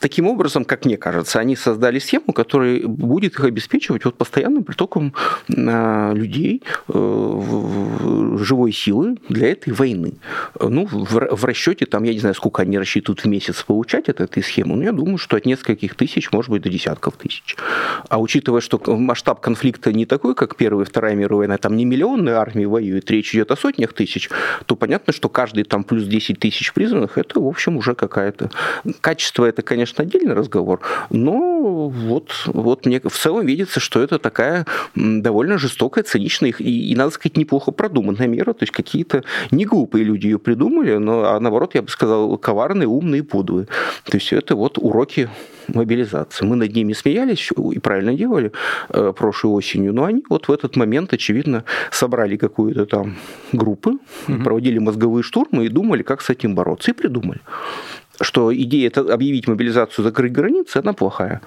[0.00, 5.14] Таким образом, как мне кажется, они создали схему, которая будет их обеспечивать вот постоянным притоком
[5.56, 10.14] а, людей, э, живой силы для этой войны.
[10.60, 14.42] Ну, в расчете, там, я не знаю, сколько они рассчитывают в месяц получать от этой
[14.42, 17.56] схемы, но я думаю, что от нескольких тысяч, может быть, до десятков тысяч.
[18.08, 21.84] А учитывая, что масштаб конфликта не такой, как Первая и Вторая мировая война, там не
[22.04, 24.30] миллионы армии воюет, речь идет о сотнях тысяч,
[24.66, 28.50] то понятно, что каждый там плюс 10 тысяч призванных, это, в общем, уже какая-то...
[29.00, 34.66] Качество это, конечно, отдельный разговор, но вот, вот мне в целом видится, что это такая
[34.94, 40.04] довольно жестокая, циничная и, и, надо сказать, неплохо продуманная мера, то есть какие-то не глупые
[40.04, 43.66] люди ее придумали, но, а наоборот, я бы сказал, коварные, умные, подлые.
[44.04, 45.28] То есть это вот уроки
[45.68, 46.44] мобилизации.
[46.44, 48.52] Мы над ними смеялись и правильно делали
[48.90, 53.16] э, прошлой осенью, но они вот в этот момент, очевидно, собрали какую-то там
[53.52, 53.98] группу,
[54.28, 54.42] угу.
[54.42, 57.40] проводили мозговые штурмы и думали, как с этим бороться, и придумали
[58.20, 61.40] что идея это объявить мобилизацию, закрыть границы, она плохая.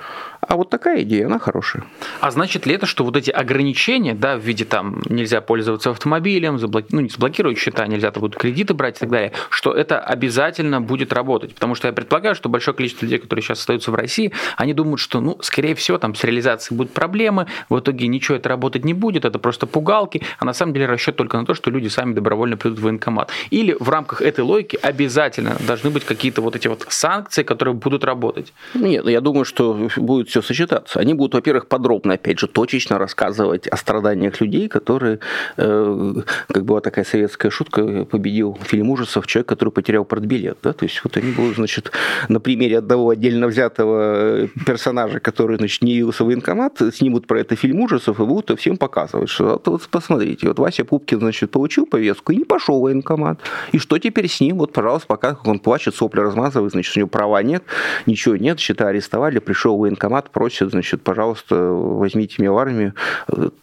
[0.47, 1.83] А вот такая идея, она хорошая.
[2.21, 6.59] А значит ли это, что вот эти ограничения, да, в виде там нельзя пользоваться автомобилем,
[6.59, 6.87] заблоки...
[6.91, 10.81] ну не заблокировать счета, нельзя там будут кредиты брать и так далее, что это обязательно
[10.81, 11.55] будет работать?
[11.55, 14.99] Потому что я предполагаю, что большое количество людей, которые сейчас остаются в России, они думают,
[14.99, 18.93] что, ну, скорее всего, там с реализацией будут проблемы, в итоге ничего это работать не
[18.93, 22.13] будет, это просто пугалки, а на самом деле расчет только на то, что люди сами
[22.13, 23.31] добровольно придут в военкомат.
[23.49, 27.73] Или в рамках этой логики обязательно должны быть какие-то вот эти эти вот санкции, которые
[27.73, 28.53] будут работать?
[28.73, 30.99] Нет, я думаю, что будет все сочетаться.
[30.99, 35.19] Они будут, во-первых, подробно, опять же, точечно рассказывать о страданиях людей, которые,
[35.57, 36.13] э,
[36.47, 40.57] как была такая советская шутка, победил фильм ужасов человек, который потерял портбилет.
[40.63, 40.73] Да?
[40.73, 41.91] То есть вот они будут, значит,
[42.29, 47.55] на примере одного отдельно взятого персонажа, который, значит, не явился в военкомат, снимут про это
[47.55, 51.85] фильм ужасов и будут всем показывать, что вот, вот посмотрите, вот Вася Пупкин, значит, получил
[51.85, 53.39] повестку и не пошел в военкомат.
[53.71, 54.57] И что теперь с ним?
[54.57, 57.63] Вот, пожалуйста, пока он плачет, сопли размазывает, значит, у него права нет,
[58.05, 62.93] ничего нет, счета арестовали, пришел в военкомат, просит, значит, пожалуйста, возьмите меня в армию,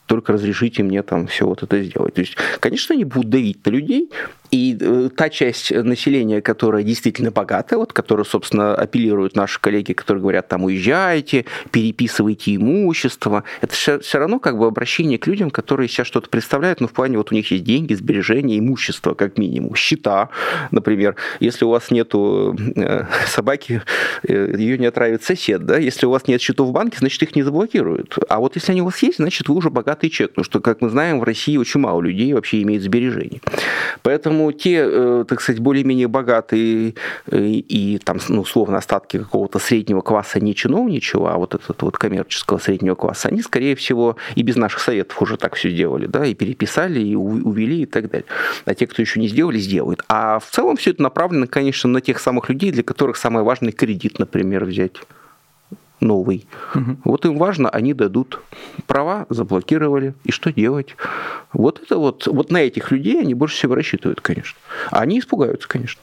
[0.06, 2.14] только разрешите мне там все вот это сделать.
[2.14, 4.10] То есть, конечно, они будут давить на людей,
[4.54, 10.20] и э, та часть населения, которая действительно богатая, вот, которая, собственно, апеллируют наши коллеги, которые
[10.20, 15.88] говорят, там, уезжайте, переписывайте имущество, это все, все равно как бы обращение к людям, которые
[15.88, 19.74] сейчас что-то представляют, ну, в плане, вот у них есть деньги, сбережения, имущество, как минимум,
[19.74, 20.28] счета,
[20.70, 21.16] например.
[21.40, 23.82] Если у вас нету э, собаки,
[24.22, 27.34] э, ее не отравит сосед, да, если у вас нет счетов в банке, значит, их
[27.34, 28.16] не заблокируют.
[28.28, 30.80] А вот если они у вас есть, значит, вы уже богатый человек, потому что, как
[30.80, 33.40] мы знаем, в России очень мало людей вообще имеет сбережений.
[34.02, 36.94] Поэтому те, э, так сказать, более-менее богатые
[37.26, 41.96] э, и, там, ну, условно, остатки какого-то среднего класса не чиновничего, а вот этот вот
[41.96, 46.26] коммерческого среднего класса, они, скорее всего, и без наших советов уже так все делали, да,
[46.26, 48.26] и переписали, и увели, и так далее.
[48.64, 50.02] А те, кто еще не сделали, сделают.
[50.08, 53.72] А в целом все это направлено, конечно, на тех самых людей, для которых самое важное
[53.72, 54.96] кредит, например, взять
[56.04, 56.46] новый.
[56.74, 56.96] Угу.
[57.04, 58.40] Вот им важно, они дадут
[58.86, 60.14] права, заблокировали.
[60.22, 60.96] И что делать?
[61.52, 64.58] Вот это вот, вот на этих людей они больше всего рассчитывают, конечно.
[64.90, 66.00] А они испугаются, конечно.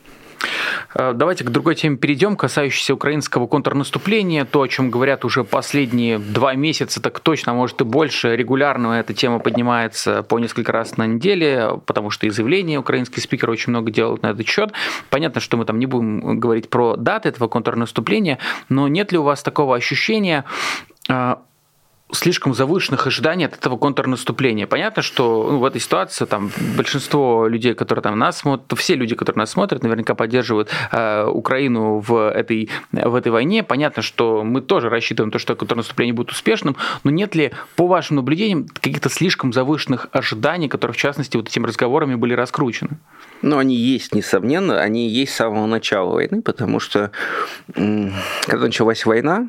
[0.94, 4.46] Э, давайте к другой теме перейдем, касающейся украинского контрнаступления.
[4.46, 8.36] То, о чем говорят уже последние два месяца, так точно, а может и больше.
[8.36, 13.52] Регулярно эта тема поднимается по несколько раз на неделе, потому что и заявления украинские спикеры
[13.52, 14.72] очень много делают на этот счет.
[15.10, 19.24] Понятно, что мы там не будем говорить про даты этого контрнаступления, но нет ли у
[19.24, 20.46] вас такого ощущения,
[21.10, 21.36] э,
[22.14, 24.68] слишком завышенных ожиданий от этого контрнаступления.
[24.68, 29.16] Понятно, что ну, в этой ситуации там большинство людей, которые там нас смотрят, все люди,
[29.16, 33.64] которые нас смотрят, наверняка поддерживают э, Украину в этой, в этой войне.
[33.64, 38.18] Понятно, что мы тоже рассчитываем то, что контрнаступление будет успешным, но нет ли, по вашим
[38.18, 42.98] наблюдениям, каких-то слишком завышенных ожиданий, которые, в частности, вот этими разговорами были раскручены?
[43.42, 47.12] Ну, они есть, несомненно, они есть с самого начала войны, потому что
[47.74, 49.48] когда началась война,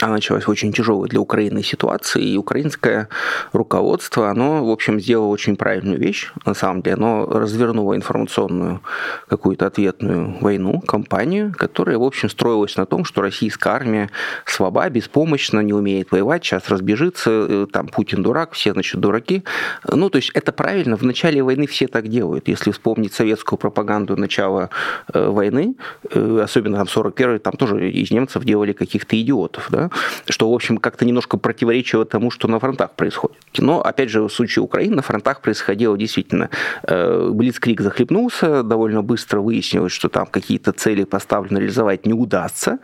[0.00, 3.08] она началась очень тяжелой для Украины ситуации, и украинское
[3.52, 8.80] руководство, оно, в общем, сделало очень правильную вещь, на самом деле, оно развернуло информационную
[9.28, 14.10] какую-то ответную войну, кампанию, которая, в общем, строилась на том, что российская армия
[14.44, 19.44] слаба, беспомощна, не умеет воевать, сейчас разбежится, э, там Путин дурак, все, значит, дураки.
[19.90, 22.48] Ну, то есть это правильно, в начале войны все так делают.
[22.48, 24.70] Если вспомнить советскую пропаганду начала
[25.12, 25.76] э, войны,
[26.10, 29.83] э, особенно там 41-й, там тоже из немцев делали каких-то идиотов, да,
[30.28, 33.38] что, в общем, как-то немножко противоречило тому, что на фронтах происходит.
[33.58, 36.50] Но, опять же, в случае Украины на фронтах происходило действительно.
[36.82, 42.78] Э, Блицкрик захлебнулся, довольно быстро выяснилось, что там какие-то цели поставлены реализовать не удастся.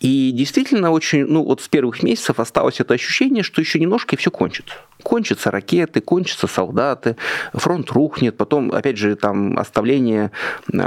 [0.00, 4.18] И действительно очень, ну вот с первых месяцев осталось это ощущение, что еще немножко и
[4.18, 7.16] все кончится кончатся ракеты, кончатся солдаты,
[7.52, 10.32] фронт рухнет, потом, опять же, там оставление
[10.72, 10.78] э,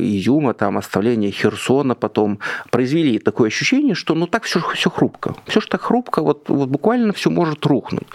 [0.00, 2.38] Изюма, там оставление Херсона потом
[2.70, 5.34] произвели такое ощущение, что ну так все, все хрупко.
[5.46, 8.06] Все же так хрупко, вот, вот буквально все может рухнуть.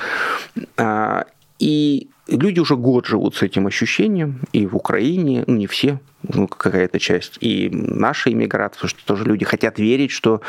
[0.77, 1.25] А,
[1.59, 5.99] и люди уже год живут с этим ощущением, и в Украине, ну не все,
[6.33, 10.41] ну, какая-то часть, и наши иммигранты, потому что тоже люди хотят верить, что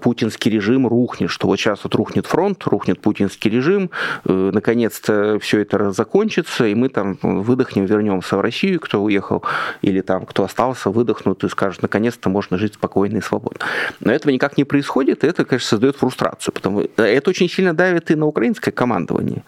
[0.00, 3.90] путинский режим рухнет, что вот сейчас вот рухнет фронт, рухнет путинский режим,
[4.24, 9.42] э, наконец-то все это закончится, и мы там выдохнем, вернемся в Россию, кто уехал,
[9.82, 13.60] или там кто остался, выдохнут и скажут, наконец-то можно жить спокойно и свободно.
[14.00, 18.10] Но этого никак не происходит, и это, конечно, создает фрустрацию, потому это очень сильно давит
[18.10, 19.44] и на украинское командование.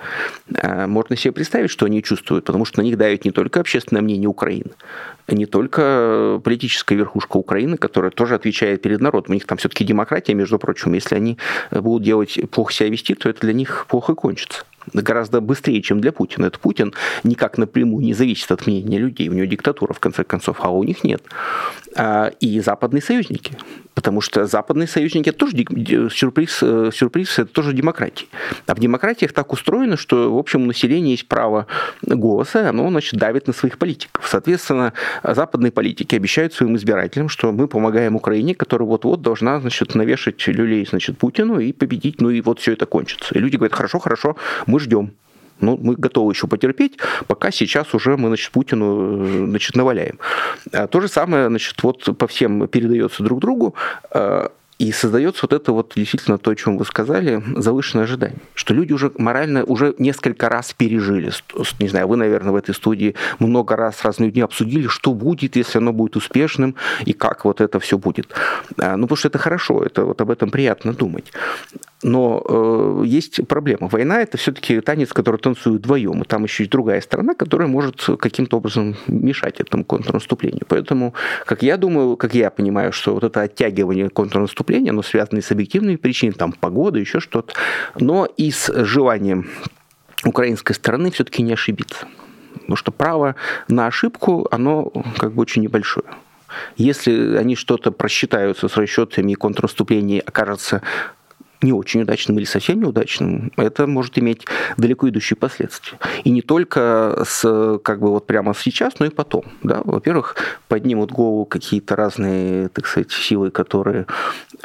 [0.55, 4.03] Э, можно себе представить, что они чувствуют, потому что на них давит не только общественное
[4.03, 4.70] мнение Украины,
[5.28, 9.32] не только политическая верхушка Украины, которая тоже отвечает перед народом.
[9.32, 10.92] У них там все-таки демократия, между прочим.
[10.94, 11.38] Если они
[11.70, 16.12] будут делать плохо себя вести, то это для них плохо кончится гораздо быстрее, чем для
[16.12, 16.46] Путина.
[16.46, 19.28] Это Путин никак напрямую не зависит от мнения людей.
[19.28, 21.22] У него диктатура, в конце концов, а у них нет.
[21.96, 23.57] А, и западные союзники
[23.94, 25.57] потому что западные союзники это тоже
[26.11, 28.26] сюрприз, э, сюрприз это тоже демократия.
[28.66, 31.66] А в демократиях так устроено, что в общем у населения есть право
[32.02, 34.26] голоса, оно значит давит на своих политиков.
[34.28, 40.46] Соответственно, западные политики обещают своим избирателям, что мы помогаем Украине, которая вот-вот должна значит навешать
[40.46, 43.35] люлей значит Путину и победить, ну и вот все это кончится.
[43.35, 45.12] И люди говорят, хорошо, хорошо, мы ждем.
[45.60, 50.18] Ну, мы готовы еще потерпеть, пока сейчас уже мы, значит, Путину, э, значит, наваляем.
[50.72, 53.74] А то же самое, значит, вот по всем передается друг другу.
[54.10, 58.38] А, и создается вот это вот действительно то, о чем вы сказали, завышенное ожидание.
[58.54, 61.30] Что люди уже морально уже несколько раз пережили.
[61.78, 65.78] Не знаю, вы, наверное, в этой студии много раз разные дни обсудили, что будет, если
[65.78, 66.74] оно будет успешным,
[67.06, 68.34] и как вот это все будет.
[68.78, 71.32] А, ну, потому что это хорошо, это вот об этом приятно думать.
[72.02, 73.88] Но э, есть проблема.
[73.88, 76.22] Война это все-таки танец, который танцуют вдвоем.
[76.22, 80.62] И там еще есть другая сторона, которая может каким-то образом мешать этому контрнаступлению.
[80.68, 81.14] Поэтому,
[81.46, 85.96] как я думаю, как я понимаю, что вот это оттягивание контрнаступления, оно связано с объективными
[85.96, 87.54] причинами, там погода, еще что-то,
[87.98, 89.48] но и с желанием
[90.24, 92.07] украинской стороны все-таки не ошибиться.
[92.54, 93.35] Потому что право
[93.68, 96.07] на ошибку, оно как бы очень небольшое.
[96.76, 100.83] Если они что-то просчитаются с расчетами и контрнаступление окажется
[101.62, 105.98] не очень удачным или совсем неудачным, это может иметь далеко идущие последствия.
[106.24, 109.44] И не только с, как бы вот прямо сейчас, но и потом.
[109.62, 109.80] Да?
[109.84, 110.36] Во-первых,
[110.68, 114.06] поднимут голову какие-то разные, так сказать, силы, которые,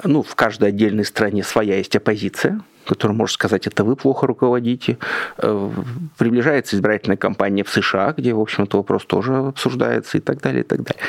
[0.04, 4.98] ну, в каждой отдельной стране своя есть оппозиция, который может сказать, это вы плохо руководите.
[5.38, 5.70] Э,
[6.18, 10.62] приближается избирательная кампания в США, где, в общем, этот вопрос тоже обсуждается и так далее,
[10.62, 11.04] и так далее.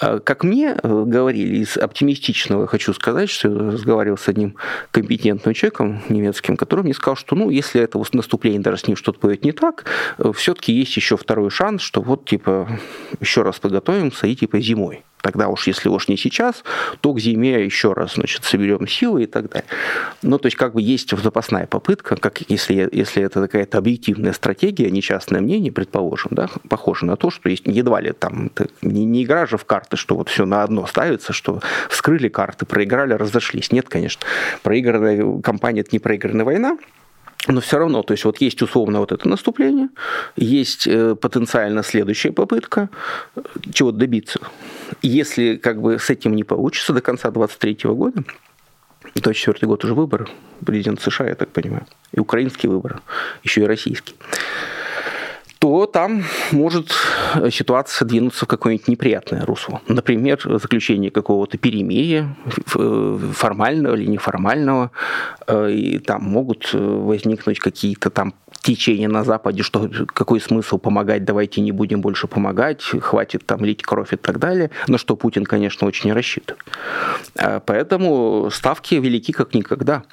[0.00, 4.56] Э, как мне э, говорили, из оптимистичного хочу сказать, что я разговаривал с одним
[4.90, 9.20] компетентным человеком немецким, который мне сказал, что, ну, если это наступление даже с ним что-то
[9.20, 9.84] будет не так,
[10.34, 12.68] все-таки есть еще второй шанс, что вот, типа,
[13.20, 15.04] еще раз подготовимся и, типа, зимой.
[15.22, 16.64] Тогда уж, если уж не сейчас,
[17.00, 19.68] то к зиме еще раз, значит, соберем силы и так далее.
[20.20, 24.90] Ну, то есть, как бы есть запасная попытка, как если, если это какая-то объективная стратегия,
[24.90, 28.50] не частное мнение, предположим, да, похоже на то, что есть едва ли там,
[28.82, 32.66] не, не игра же в карты, что вот все на одно ставится, что вскрыли карты,
[32.66, 33.70] проиграли, разошлись.
[33.70, 34.26] Нет, конечно.
[34.62, 36.76] Проигранная компания– это не проигранная война,
[37.48, 39.88] но все равно, то есть вот есть условно вот это наступление,
[40.36, 42.88] есть э, потенциально следующая попытка
[43.34, 43.40] э,
[43.72, 44.40] чего-то добиться.
[45.02, 48.24] Если как бы с этим не получится до конца 2023 года,
[49.20, 50.28] то четвертый год уже выбор
[50.64, 53.02] президент США, я так понимаю, и украинский выбор,
[53.42, 54.14] еще и российский
[55.62, 56.90] то там может
[57.52, 59.80] ситуация двинуться в какое-нибудь неприятное русло.
[59.86, 62.34] Например, заключение какого-то перемирия,
[62.66, 64.90] формального или неформального,
[65.46, 71.24] э, и там могут э, возникнуть какие-то там течение на Западе, что какой смысл помогать,
[71.24, 75.44] давайте не будем больше помогать, хватит там лить кровь и так далее, на что Путин,
[75.44, 76.62] конечно, очень рассчитывает.
[77.36, 80.04] А поэтому ставки велики как никогда.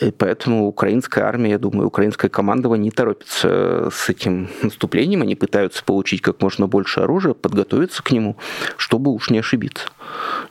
[0.00, 5.84] И поэтому украинская армия, я думаю, украинская командование не торопится с этим наступлением, они пытаются
[5.84, 8.36] получить как можно больше оружия, подготовиться к нему,
[8.76, 9.88] чтобы уж не ошибиться.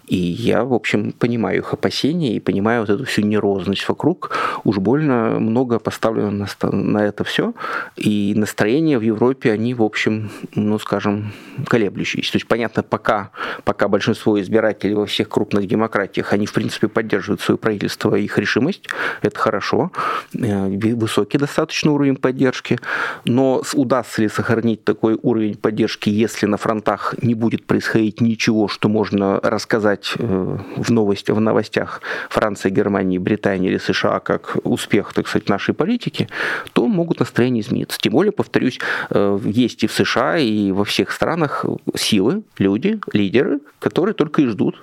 [0.07, 4.31] И я, в общем, понимаю их опасения и понимаю вот эту всю нервозность вокруг.
[4.63, 7.53] Уж больно много поставлено на, на это все.
[7.97, 11.33] И настроения в Европе, они, в общем, ну, скажем,
[11.67, 12.31] колеблющиеся.
[12.31, 13.31] То есть, понятно, пока,
[13.65, 18.37] пока большинство избирателей во всех крупных демократиях, они, в принципе, поддерживают свое правительство и их
[18.37, 18.87] решимость.
[19.21, 19.91] Это хорошо.
[20.33, 22.79] Э, высокий достаточно уровень поддержки.
[23.25, 28.89] Но удастся ли сохранить такой уровень поддержки, если на фронтах не будет происходить ничего, что
[28.89, 35.27] можно рассказать э, в, новости, в новостях Франции, Германии, Британии или США как успех, так
[35.27, 36.27] сказать, нашей политики,
[36.73, 37.97] то могут настроения измениться.
[37.99, 38.79] Тем более, повторюсь,
[39.09, 44.47] э, есть и в США, и во всех странах силы, люди, лидеры, которые только и
[44.47, 44.75] ждут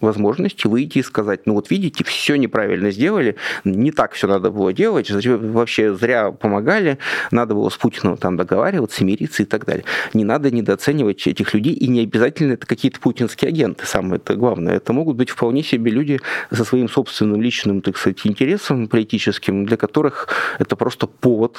[0.00, 4.72] возможности выйти и сказать, ну вот видите, все неправильно сделали, не так все надо было
[4.72, 6.98] делать, вообще зря помогали,
[7.30, 9.84] надо было с Путиным там договариваться, мириться и так далее.
[10.14, 14.76] Не надо недооценивать этих людей, и не обязательно это какие-то путинские агенты, самое это главное.
[14.76, 19.76] Это могут быть вполне себе люди со своим собственным личным, так сказать, интересом политическим, для
[19.76, 20.28] которых
[20.58, 21.56] это просто повод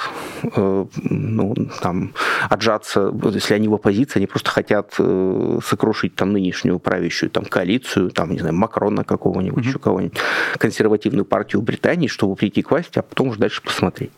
[0.56, 2.14] э, ну, там,
[2.50, 8.10] отжаться, если они в оппозиции, они просто хотят э, сокрушить там нынешнюю правящую там, коалицию,
[8.12, 9.68] там, не знаю, Макрона какого-нибудь, mm-hmm.
[9.68, 10.18] еще кого-нибудь,
[10.58, 14.12] консервативную партию Британии, чтобы прийти к власти, а потом уже дальше посмотреть.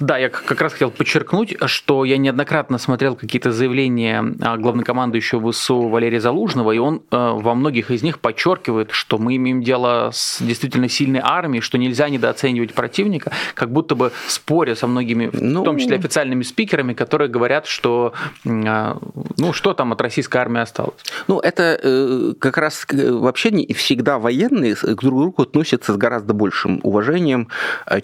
[0.00, 5.88] Да, я как раз хотел подчеркнуть, что я неоднократно смотрел какие-то заявления а, главнокомандующего ВСУ
[5.88, 10.40] Валерия Залужного, и он э, во многих из них подчеркивает, что мы имеем дело с
[10.40, 15.62] действительно сильной армией, что нельзя недооценивать противника, как будто бы споря со многими, ну...
[15.62, 18.12] в том числе официальными спикерами, которые говорят, что
[18.46, 18.98] а,
[19.36, 21.00] ну что там от российской армии осталось.
[21.26, 22.86] Ну это э, как раз
[23.18, 27.48] вообще не всегда военные к друг другу относятся с гораздо большим уважением,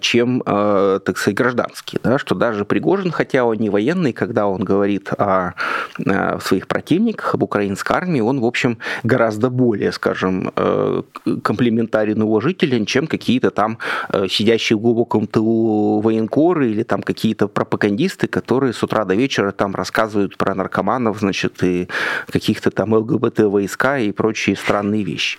[0.00, 2.00] чем, так сказать, гражданские.
[2.02, 2.18] Да?
[2.18, 5.54] Что даже Пригожин, хотя он не военный, когда он говорит о,
[6.06, 10.52] о своих противниках, об украинской армии, он, в общем, гораздо более, скажем,
[11.42, 13.78] комплиментарен и уважителен, чем какие-то там
[14.28, 19.74] сидящие в глубоком тылу военкоры или там какие-то пропагандисты, которые с утра до вечера там
[19.74, 21.88] рассказывают про наркоманов, значит, и
[22.30, 25.38] каких-то там ЛГБТ-войска и прочие странные вещи.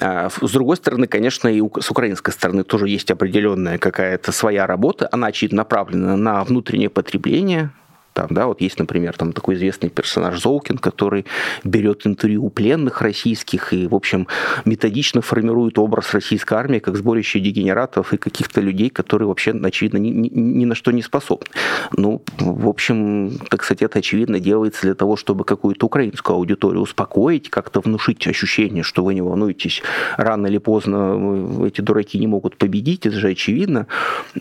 [0.00, 5.08] А, с другой стороны, конечно, и с украинской стороны тоже есть определенная какая-то своя работа,
[5.10, 7.70] она чуть направлена на внутреннее потребление,
[8.18, 11.24] там, да, вот есть, например, там такой известный персонаж Золкин, который
[11.62, 14.26] берет интервью у пленных российских и, в общем,
[14.64, 20.08] методично формирует образ российской армии как сборище дегенератов и каких-то людей, которые вообще, очевидно, ни,
[20.08, 21.46] ни, ни на что не способны.
[21.92, 27.50] Ну, в общем, так сказать, это, очевидно, делается для того, чтобы какую-то украинскую аудиторию успокоить,
[27.50, 29.80] как-то внушить ощущение, что вы не волнуетесь,
[30.16, 33.86] рано или поздно эти дураки не могут победить, это же очевидно.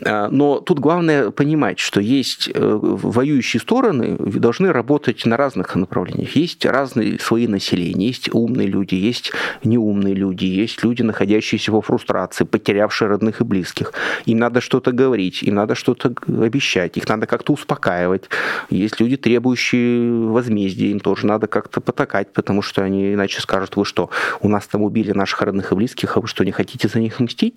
[0.03, 6.37] А, но тут главное понимать, что есть э, воюющие стороны должны работать на разных направлениях.
[6.37, 9.33] Есть разные свои населения, есть умные люди, есть
[9.65, 13.91] неумные люди, есть люди, находящиеся во фрустрации, потерявшие родных и близких.
[14.25, 18.29] Им надо что-то говорить, им надо что-то обещать, их надо как-то успокаивать.
[18.69, 23.83] Есть люди, требующие возмездия, им тоже надо как-то потакать, потому что они иначе скажут, вы
[23.83, 24.09] что,
[24.39, 27.19] у нас там убили наших родных и близких, а вы что, не хотите за них
[27.19, 27.55] мстить?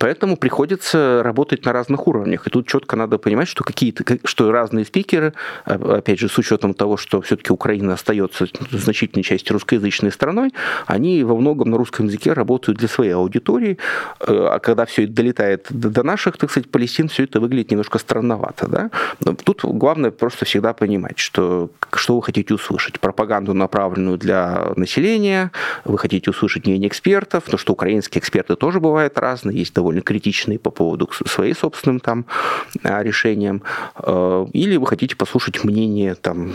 [0.00, 2.48] Поэтому приходится работать на разных уровнях.
[2.48, 5.32] И тут четко надо понимать, что какие-то, что разные спикеры
[5.64, 10.52] опять же, с учетом того, что все-таки Украина остается значительной части русскоязычной страной,
[10.86, 13.78] они во многом на русском языке работают для своей аудитории,
[14.20, 17.98] э, а когда все это долетает до наших, так сказать, палестин, все это выглядит немножко
[17.98, 18.68] странновато.
[18.68, 18.90] Да?
[19.44, 23.00] Тут главное просто всегда понимать, что, что вы хотите услышать.
[23.00, 25.50] Пропаганду, направленную для населения,
[25.84, 30.58] вы хотите услышать мнение экспертов, но что украинские эксперты тоже бывают разные, есть довольно критичные
[30.58, 32.26] по поводу своей собственным там
[32.82, 33.62] а, решениям,
[33.96, 36.52] э, или вы хотите послушать мнение там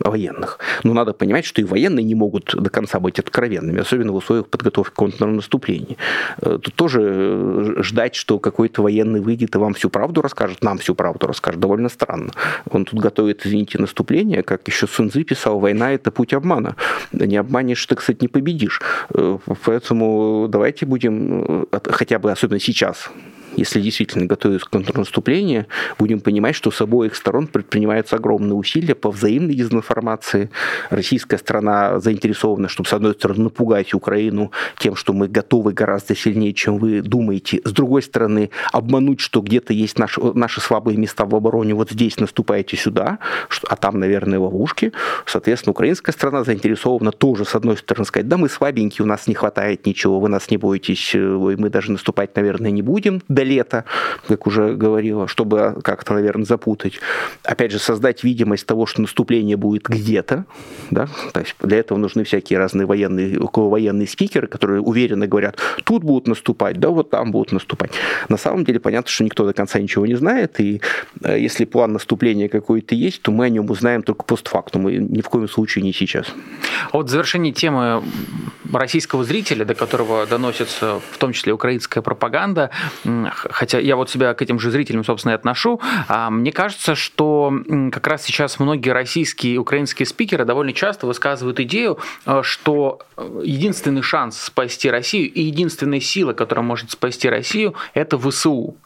[0.00, 0.58] военных.
[0.82, 4.48] Но надо понимать, что и военные не могут до конца быть откровенными, особенно в условиях
[4.48, 5.96] подготовки к контрнаступлению.
[6.38, 10.78] Э, тут тоже э, ждать, что какой-то военный выйдет и вам всю правду расскажет, нам
[10.78, 12.32] всю правду расскажет, довольно странно.
[12.70, 16.74] Он тут готовит, извините, наступление, как еще Сунзы писал, война– это путь обмана.
[17.12, 18.80] Не обманешь, так сказать, не победишь.
[19.14, 23.10] Э, поэтому давайте будем, хотя бы особенно сейчас,
[23.56, 24.72] если действительно готовятся к
[25.98, 30.50] будем понимать, что с обоих сторон предпринимаются огромные усилия по взаимной дезинформации.
[30.90, 36.52] Российская страна заинтересована, чтобы, с одной стороны, напугать Украину тем, что мы готовы гораздо сильнее,
[36.52, 37.60] чем вы думаете.
[37.64, 42.18] С другой стороны, обмануть, что где-то есть наши, наши слабые места в обороне, вот здесь
[42.18, 43.18] наступаете сюда,
[43.68, 44.92] а там, наверное, ловушки.
[45.26, 49.34] Соответственно, украинская страна заинтересована тоже, с одной стороны, сказать, да, мы слабенькие, у нас не
[49.34, 53.22] хватает ничего, вы нас не бойтесь, мы даже наступать, наверное, не будем.
[53.28, 53.84] Да до лета,
[54.28, 57.00] как уже говорила, чтобы как-то, наверное, запутать.
[57.44, 60.44] Опять же, создать видимость того, что наступление будет где-то.
[60.90, 61.08] Да?
[61.32, 66.28] То есть для этого нужны всякие разные военные, военные спикеры, которые уверенно говорят, тут будут
[66.28, 67.92] наступать, да, вот там будут наступать.
[68.28, 70.80] На самом деле понятно, что никто до конца ничего не знает, и
[71.22, 75.20] э, если план наступления какой-то есть, то мы о нем узнаем только постфактум, и ни
[75.20, 76.26] в коем случае не сейчас.
[76.90, 78.02] А вот в завершении темы
[78.72, 82.70] российского зрителя, до которого доносится в том числе украинская пропаганда,
[83.34, 87.52] хотя я вот себя к этим же зрителям, собственно, и отношу, а мне кажется, что
[87.92, 93.40] как раз сейчас многие российские и украинские спикеры довольно часто высказывают идею, э, что э,
[93.44, 98.76] единственный шанс спасти Россию и единственная сила, которая может спасти Россию, это ВСУ.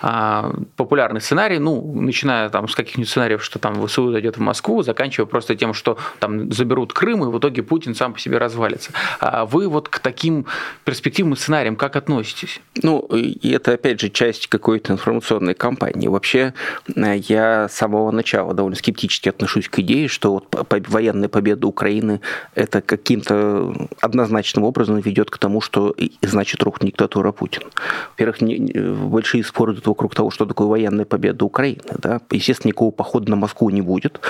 [0.00, 4.82] А, популярный сценарий, ну, начиная там с каких-нибудь сценариев, что там ВСУ зайдет в Москву,
[4.82, 8.92] заканчивая просто тем, что там заберут Крым, и в итоге Путин сам по себе развалится.
[9.20, 10.46] А вы вот к таким
[10.84, 12.60] перспективным сценариям как относитесь?
[12.82, 16.08] Ну, и это, опять же, часть какой-то информационной кампании.
[16.08, 16.54] Вообще,
[16.94, 22.20] э, я с самого начала довольно скептически отношусь к идее, что вот военная победа Украины
[22.54, 27.66] это каким-то однозначным образом ведет к тому, что значит рухнет диктатура Путина.
[28.10, 28.38] Во-первых,
[29.08, 31.82] большие споры идут вокруг того, что такое военная победа Украины.
[31.98, 32.20] Да?
[32.30, 34.20] Естественно, никакого похода на Москву не будет.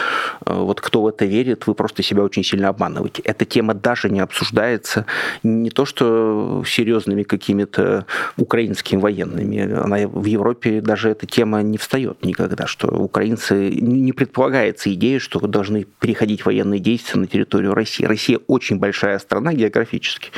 [0.46, 3.22] Э, вот кто в это верит, вы просто себя очень сильно обманываете.
[3.22, 5.06] Эта тема даже не обсуждается
[5.42, 8.06] не то, что серьезными какими-то
[8.36, 9.72] украинскими военными.
[9.72, 15.40] Она в Европе даже эта тема не встает никогда, что украинцы не предполагается идея, что
[15.40, 18.04] должны переходить военные действия на территорию России.
[18.04, 20.30] Россия очень большая страна географически,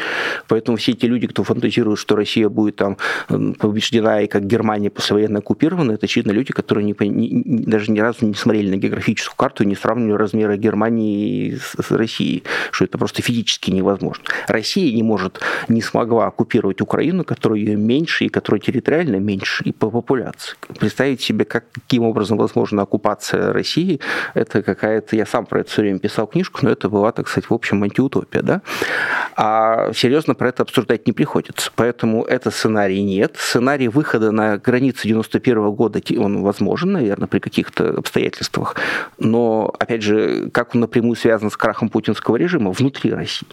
[0.49, 2.97] поэтому все эти люди, кто фантазирует, что Россия будет там
[3.29, 8.01] побеждена и как Германия Германия послевоенно оккупирована, это, очевидно, люди, которые не, не, даже ни
[8.01, 12.43] разу не смотрели на географическую карту и не сравнивали размеры Германии с, с Россией,
[12.73, 14.25] что это просто физически невозможно.
[14.49, 15.39] Россия не может,
[15.69, 20.57] не смогла оккупировать Украину, которая ее меньше и которая территориально меньше и по популяции.
[20.81, 24.01] Представить себе, как, каким образом возможна оккупация России,
[24.35, 27.49] это какая-то, я сам про это все время писал книжку, но это была, так сказать,
[27.51, 28.63] в общем, антиутопия, да?
[29.37, 31.71] А серьезно про это обсуждать не приходится.
[31.77, 33.37] Поэтому это сценарий нет.
[33.39, 38.77] Сценарий выхода на границы 91 года, он возможен, наверное, при каких-то обстоятельствах.
[39.19, 43.49] Но, опять же, как он напрямую связан с крахом путинского режима внутри России?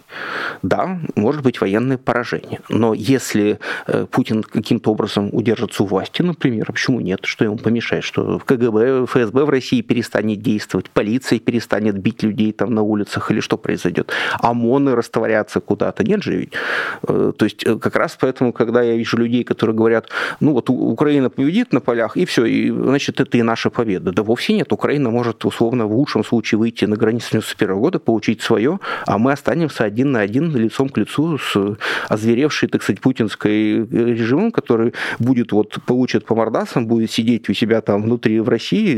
[0.62, 2.60] Да, может быть военное поражение.
[2.68, 7.20] Но если э, Путин каким-то образом удержится у власти, например, почему нет?
[7.24, 8.04] Что ему помешает?
[8.04, 13.40] Что КГБ, ФСБ в России перестанет действовать, полиция перестанет бить людей там на улицах или
[13.40, 14.12] что произойдет?
[14.40, 16.04] ОМОНы растворятся куда-то?
[16.04, 16.52] Нет же ведь.
[17.08, 20.08] Э, то есть э, как раз поэтому, когда я вижу людей, которые говорят,
[20.40, 24.12] ну вот Украина победит на полях, и все, и, значит, это и наша победа.
[24.12, 24.72] Да вовсе нет.
[24.72, 29.32] Украина может, условно, в лучшем случае выйти на границу 91 года, получить свое, а мы
[29.32, 31.76] останемся один на один лицом к лицу с
[32.08, 37.80] озверевшей, так сказать, путинской режимом, который будет вот, получит по мордасам, будет сидеть у себя
[37.80, 38.94] там внутри в России,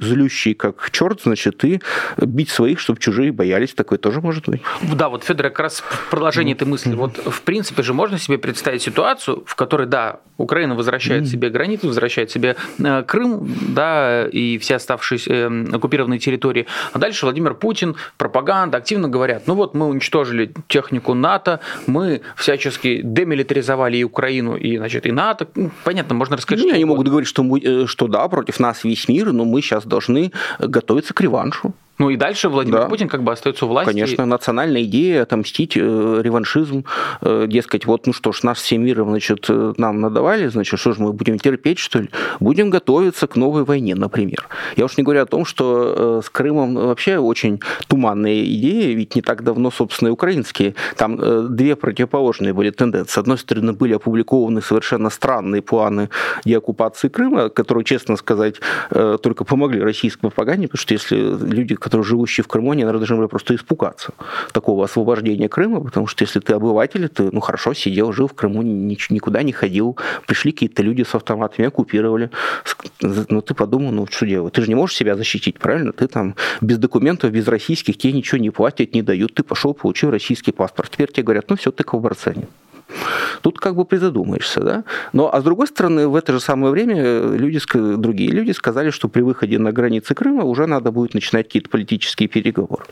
[0.00, 1.80] злющий как черт, значит, и
[2.16, 3.72] бить своих, чтобы чужие боялись.
[3.72, 4.62] Такое тоже может быть.
[4.82, 6.92] Да, вот, Федор, как раз в продолжении этой мысли.
[6.92, 11.86] Вот, в принципе же, можно себе представить ситуацию, в которой, да, Украина возвращает себе границу,
[11.88, 16.66] возвращает себе э, Крым, да, и все оставшиеся э, оккупированные территории.
[16.92, 23.02] А дальше Владимир Путин, пропаганда активно говорят, ну вот мы уничтожили технику НАТО, мы всячески
[23.02, 25.46] демилитаризовали и Украину, и, значит, и НАТО.
[25.54, 28.60] Ну, понятно, можно рассказать, ну, что Они могут говорить, что, мы, э, что да, против
[28.60, 31.74] нас весь мир, но мы сейчас должны готовиться к реваншу.
[31.98, 32.88] Ну и дальше Владимир да.
[32.88, 33.90] Путин как бы остается у власти.
[33.90, 36.84] Конечно, национальная идея отомстить, э, реваншизм,
[37.22, 40.92] э, дескать, вот, ну что ж, нас всем миром, значит, э, нам надавали, значит, что
[40.92, 42.10] же мы будем терпеть, что ли?
[42.40, 44.48] Будем готовиться к новой войне, например.
[44.76, 49.22] Я уж не говорю о том, что с Крымом вообще очень туманные идеи, ведь не
[49.22, 50.74] так давно, собственно, и украинские.
[50.96, 53.12] Там две противоположные были тенденции.
[53.12, 56.08] С одной стороны, были опубликованы совершенно странные планы
[56.44, 58.56] деоккупации Крыма, которые, честно сказать,
[58.90, 63.16] только помогли российской пропаганде, потому что если люди, которые живущие в Крыму, они, наверное, должны
[63.16, 64.12] были просто испугаться
[64.52, 68.62] такого освобождения Крыма, потому что если ты обыватель, ты, ну, хорошо, сидел, жил в Крыму,
[68.62, 69.96] никуда не ходил,
[70.26, 72.30] пришли какие-то люди с автоматами, оккупировали,
[73.00, 74.54] ну, ты подумал, ну, что делать?
[74.54, 75.92] Ты же не можешь себя защитить, правильно?
[75.92, 80.10] Ты там без документов, без российских, тебе ничего не платят, не дают, ты пошел, получил
[80.10, 80.90] российский паспорт.
[80.90, 82.48] Теперь тебе говорят, ну, все, ты коллаборационер.
[83.42, 84.84] Тут как бы призадумаешься, да?
[85.12, 87.60] Но, а с другой стороны, в это же самое время люди,
[87.96, 92.28] другие люди сказали, что при выходе на границы Крыма уже надо будет начинать какие-то политические
[92.28, 92.84] переговоры.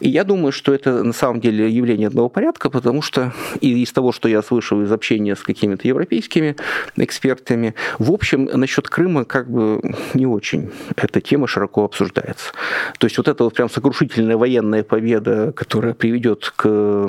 [0.00, 3.92] И я думаю, что это на самом деле явление одного порядка, потому что и из
[3.92, 6.56] того, что я слышал из общения с какими-то европейскими
[6.96, 9.80] экспертами, в общем, насчет Крыма как бы
[10.14, 12.52] не очень эта тема широко обсуждается.
[12.98, 17.08] То есть вот эта вот прям сокрушительная военная победа, которая приведет к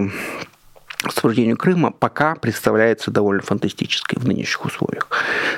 [1.03, 5.07] освобождению Крыма пока представляется довольно фантастической в нынешних условиях.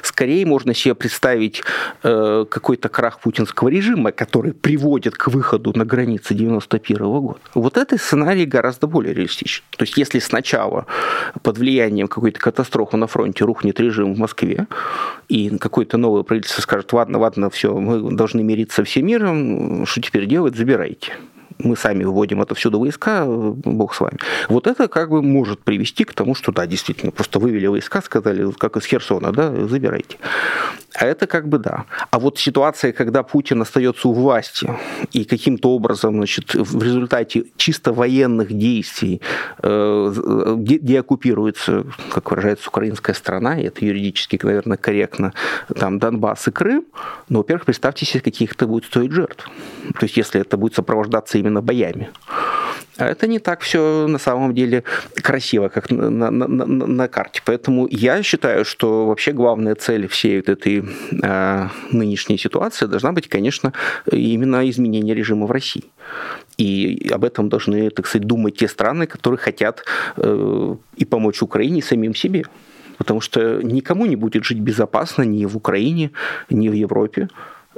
[0.03, 1.63] Скорее можно себе представить
[2.03, 7.39] э, какой-то крах путинского режима, который приводит к выходу на границы 91 года.
[7.53, 9.63] Вот этот сценарий гораздо более реалистичен.
[9.77, 10.85] То есть если сначала
[11.41, 14.67] под влиянием какой-то катастрофы на фронте рухнет режим в Москве,
[15.29, 20.25] и какое-то новое правительство скажет, ладно, ладно, все, мы должны мириться всем миром, что теперь
[20.25, 21.13] делать, забирайте
[21.60, 24.18] мы сами вводим отовсюду войска, бог с вами.
[24.47, 28.51] Вот это как бы может привести к тому, что да, действительно, просто вывели войска, сказали,
[28.51, 30.18] как из Херсона, да, забирайте.
[30.95, 31.86] А это как бы да.
[32.12, 34.70] А вот ситуация, когда Путин остается у власти
[35.12, 39.22] и каким-то образом, значит, в результате чисто военных действий
[39.62, 45.34] э, деоккупируется, как выражается украинская страна, и это юридически, наверное, корректно,
[45.76, 46.86] там Донбасс и Крым,
[47.30, 49.49] ну, во-первых, представьте себе, каких это будет стоить жертв.
[49.99, 52.09] То есть, если это будет сопровождаться именно боями.
[52.99, 54.83] А это не так все на самом деле
[55.15, 57.41] красиво, как на, на, на, на карте.
[57.45, 60.83] Поэтому я считаю, что вообще главная цель всей вот этой
[61.23, 63.73] э, нынешней ситуации должна быть, конечно,
[64.11, 65.85] именно изменение режима в России.
[66.57, 69.85] И об этом должны, так сказать, думать те страны, которые хотят
[70.17, 72.43] э, и помочь Украине, и самим себе.
[72.97, 76.11] Потому что никому не будет жить безопасно ни в Украине,
[76.49, 77.29] ни в Европе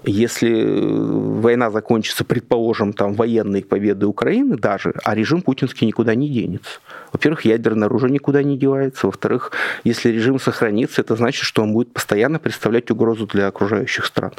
[0.04, 6.80] если война закончится, предположим, там, военной победой Украины даже, а режим путинский никуда не денется.
[7.12, 9.08] Во-первых, ядерное оружие никуда не девается.
[9.08, 9.52] Во-вторых,
[9.84, 14.32] если режим сохранится, это значит, что он будет постоянно представлять угрозу для окружающих стран.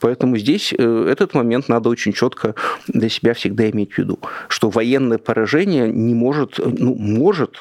[0.00, 2.54] Поэтому здесь э, этот момент надо очень четко
[2.86, 7.56] для себя всегда иметь в виду, что военное поражение не может, ну, может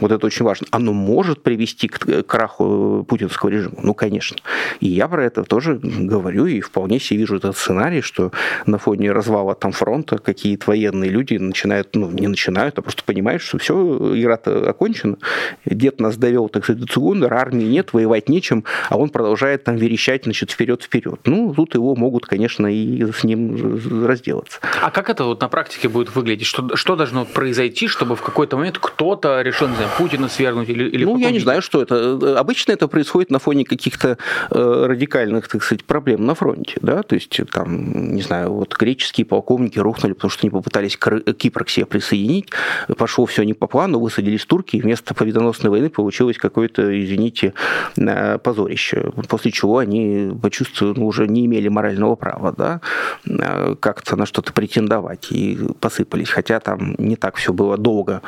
[0.00, 3.76] вот это очень важно, оно может привести к краху путинского режима?
[3.82, 4.36] Ну, конечно.
[4.80, 8.32] И я про это тоже говорю и вполне себе вижу этот сценарий, что
[8.66, 13.42] на фоне развала там фронта какие-то военные люди начинают, ну, не начинают, а просто понимают,
[13.42, 13.74] что все,
[14.18, 15.16] игра-то окончена.
[15.64, 19.76] Дед нас довел, так сказать, до Цугундер, армии нет, воевать нечем, а он продолжает там
[19.76, 21.20] верещать, значит, вперед-вперед.
[21.24, 24.60] Ну, тут его могут, конечно, и с ним разделаться.
[24.82, 26.46] А как это вот на практике будет выглядеть?
[26.46, 31.04] Что, что должно произойти, чтобы в какой-то момент кто-то решил, не Путина свергнуть или, или
[31.04, 32.38] Ну, я не знаю, что это.
[32.38, 34.18] Обычно это происходит на фоне каких-то
[34.50, 39.24] э, радикальных, так сказать, проблем на фронте, да, то есть там, не знаю, вот греческие
[39.24, 42.50] полковники рухнули, потому что они попытались Кипр к себе присоединить,
[42.96, 47.54] пошло все не по плану, высадились турки, и вместо победоносной войны получилось какое-то, извините,
[47.96, 52.80] э, позорище, после чего они почувствовали, ну, уже не имели морального права, да,
[53.26, 58.22] э, как-то на что-то претендовать, и посыпались, хотя там не так все было долго.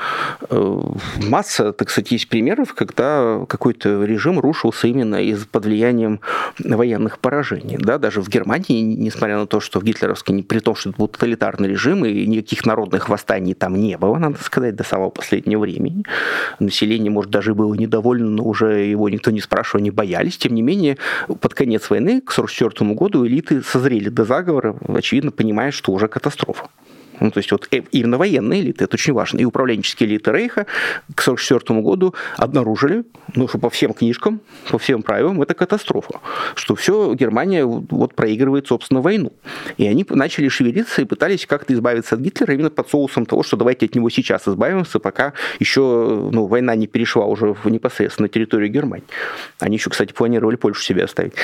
[1.49, 6.20] Масса, так сказать, есть примеров, когда какой-то режим рушился именно из под влиянием
[6.59, 10.90] военных поражений, да, даже в Германии, несмотря на то, что в гитлеровской, при том, что
[10.90, 15.09] это был тоталитарный режим, и никаких народных восстаний там не было, надо сказать, до самого
[15.09, 16.05] последнего времени.
[16.59, 20.36] Население, может, даже было недовольно, но уже его никто не спрашивал, не боялись.
[20.36, 20.99] Тем не менее,
[21.40, 26.68] под конец войны, к 1944 году, элиты созрели до заговора, очевидно, понимая, что уже катастрофа.
[27.21, 29.39] Ну, то есть вот э, именно военные элиты, это очень важно.
[29.39, 30.64] И управленческие элиты Рейха
[31.14, 33.05] к 1944 году обнаружили,
[33.35, 34.41] ну, что по всем книжкам,
[34.71, 36.21] по всем правилам, это катастрофа.
[36.55, 39.33] Что все, Германия вот проигрывает, собственно, войну.
[39.77, 43.57] И они начали шевелиться и пытались как-то избавиться от Гитлера именно под соусом того, что
[43.57, 48.71] давайте от него сейчас избавимся, пока еще ну, война не перешла уже в непосредственно территорию
[48.71, 49.07] Германии.
[49.59, 51.35] Они еще, кстати, планировали Польшу себе оставить.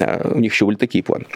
[0.00, 1.26] А, у них еще были такие планы.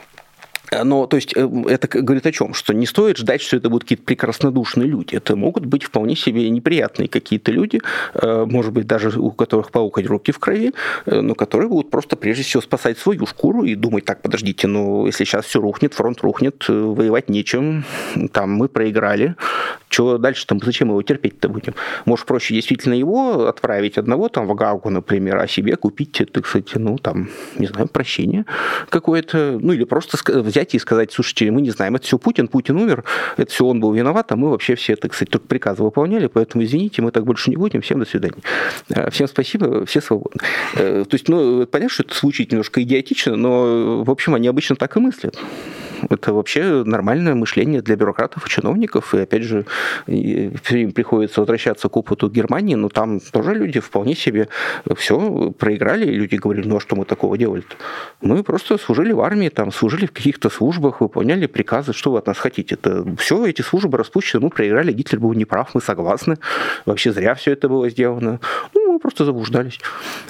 [0.71, 2.55] Но, то есть, э, это говорит о чем?
[2.55, 5.15] Что не стоит ждать, что это будут какие-то прекраснодушные люди.
[5.15, 7.81] Это могут быть вполне себе неприятные какие-то люди,
[8.15, 10.73] э, может быть, даже у которых паукать руки в крови,
[11.07, 15.07] э, но которые будут просто прежде всего спасать свою шкуру и думать, так, подождите, ну,
[15.07, 17.85] если сейчас все рухнет, фронт рухнет, воевать нечем,
[18.33, 19.37] там мы проиграли,
[19.89, 21.75] что дальше там, зачем его терпеть-то будем?
[22.05, 26.71] Может, проще действительно его отправить одного там в Гаугу, например, а себе купить, так сказать,
[26.75, 28.45] ну, там, не знаю, прощение
[28.91, 32.49] какое-то, ну, или просто взять взять и сказать, слушайте, мы не знаем, это все Путин,
[32.49, 33.05] Путин умер,
[33.37, 36.65] это все он был виноват, а мы вообще все, так сказать, только приказы выполняли, поэтому
[36.65, 38.43] извините, мы так больше не будем, всем до свидания.
[38.91, 40.41] Э, всем спасибо, все свободны.
[40.75, 44.75] Э, то есть, ну, понятно, что это звучит немножко идиотично, но, в общем, они обычно
[44.77, 45.39] так и мыслят.
[46.11, 49.15] Это вообще нормальное мышление для бюрократов и чиновников.
[49.15, 49.65] И опять же,
[50.07, 54.49] время приходится возвращаться к опыту Германии, но там тоже люди вполне себе
[54.97, 56.07] все проиграли.
[56.07, 57.77] И люди говорили, ну а что мы такого делали-то?
[58.21, 62.27] Мы просто служили в армии, там, служили в каких-то службах, выполняли приказы, что вы от
[62.27, 62.75] нас хотите.
[62.75, 66.37] Это все эти службы распущены, мы проиграли, Гитлер был неправ, мы согласны.
[66.87, 68.41] Вообще зря все это было сделано.
[68.75, 69.81] Ну, мы просто заблуждались.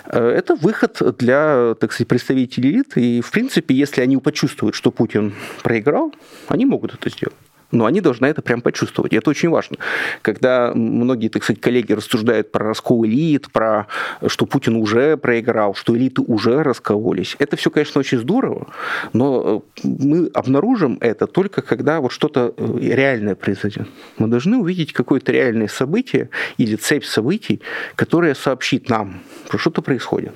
[0.06, 2.96] Э, это выход для, так сказать, представителей элит.
[2.96, 6.12] И, в принципе, если они почувствуют, что Путин проиграл,
[6.48, 7.36] они могут это сделать.
[7.70, 9.12] Но они должны это прям почувствовать.
[9.12, 9.76] И это очень важно.
[10.22, 13.86] Когда многие, так сказать, коллеги рассуждают про раскол элит, про
[14.26, 18.68] что Путин уже проиграл, что элиты уже раскололись, это все, конечно, очень здорово,
[19.12, 23.88] но э, мы обнаружим это только когда вот что-то э, реальное произойдет.
[24.16, 27.60] Мы должны увидеть какое-то реальное событие или цепь событий,
[27.96, 30.32] которая сообщит нам, что что-то происходит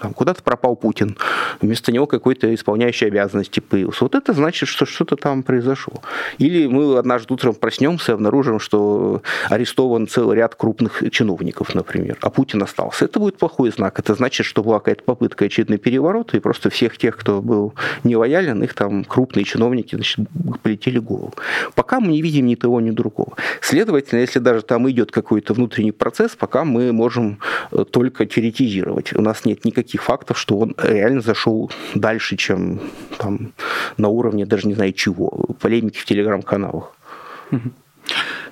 [0.00, 1.16] там, куда-то пропал Путин,
[1.60, 4.04] вместо него какой-то исполняющий обязанности появился.
[4.04, 6.02] Вот это значит, что что-то там произошло.
[6.38, 12.30] Или мы однажды утром проснемся и обнаружим, что арестован целый ряд крупных чиновников, например, а
[12.30, 13.04] Путин остался.
[13.04, 13.98] Это будет плохой знак.
[13.98, 17.74] Это значит, что была какая-то попытка очередной переворот, и просто всех тех, кто был
[18.04, 20.26] нелоялен, их там крупные чиновники значит,
[20.62, 21.34] полетели голову.
[21.74, 23.34] Пока мы не видим ни того, ни другого.
[23.60, 27.38] Следовательно, если даже там идет какой-то внутренний процесс, пока мы можем
[27.72, 29.12] э, только теоретизировать.
[29.14, 32.80] У нас нет никаких таких фактов, что он реально зашел дальше, чем
[33.18, 33.52] там
[33.96, 35.30] на уровне даже не знаю чего,
[35.60, 36.92] полемики в телеграм-каналах.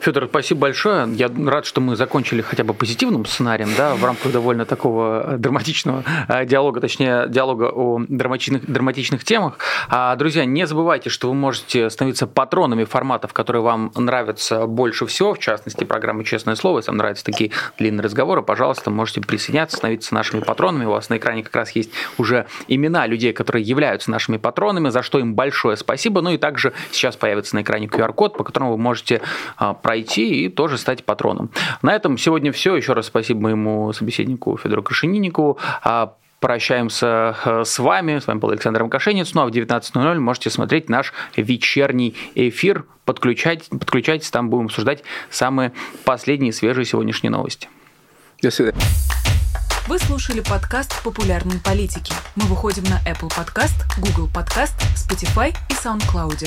[0.01, 1.09] Федор, спасибо большое.
[1.15, 5.37] Я рад, что мы закончили хотя бы позитивным сценарием, да, в рамках довольно такого э,
[5.39, 9.59] драматичного э, диалога, точнее, диалога о драматичных, драматичных темах.
[9.89, 15.35] А, друзья, не забывайте, что вы можете становиться патронами форматов, которые вам нравятся больше всего,
[15.35, 16.79] в частности, программы «Честное слово».
[16.79, 20.85] Если вам нравятся такие длинные разговоры, пожалуйста, можете присоединяться, становиться нашими патронами.
[20.85, 25.03] У вас на экране как раз есть уже имена людей, которые являются нашими патронами, за
[25.03, 26.21] что им большое спасибо.
[26.21, 29.21] Ну и также сейчас появится на экране QR-код, по которому вы можете
[29.57, 31.51] а, пройти и тоже стать патроном.
[31.81, 32.77] На этом сегодня все.
[32.77, 35.57] Еще раз спасибо моему собеседнику Федору Крашенинникову.
[35.83, 38.19] А, прощаемся э, с вами.
[38.19, 39.33] С вами был Александр Макашенец.
[39.33, 42.85] Ну а в 19.00 можете смотреть наш вечерний эфир.
[43.07, 45.73] Подключать, подключайтесь, там будем обсуждать самые
[46.05, 47.71] последние свежие сегодняшние новости.
[48.43, 48.85] До свидания.
[49.87, 52.13] Вы слушали подкаст «Популярные политики».
[52.37, 56.47] Мы выходим на Apple Podcast, Google Podcast, Spotify и SoundCloud.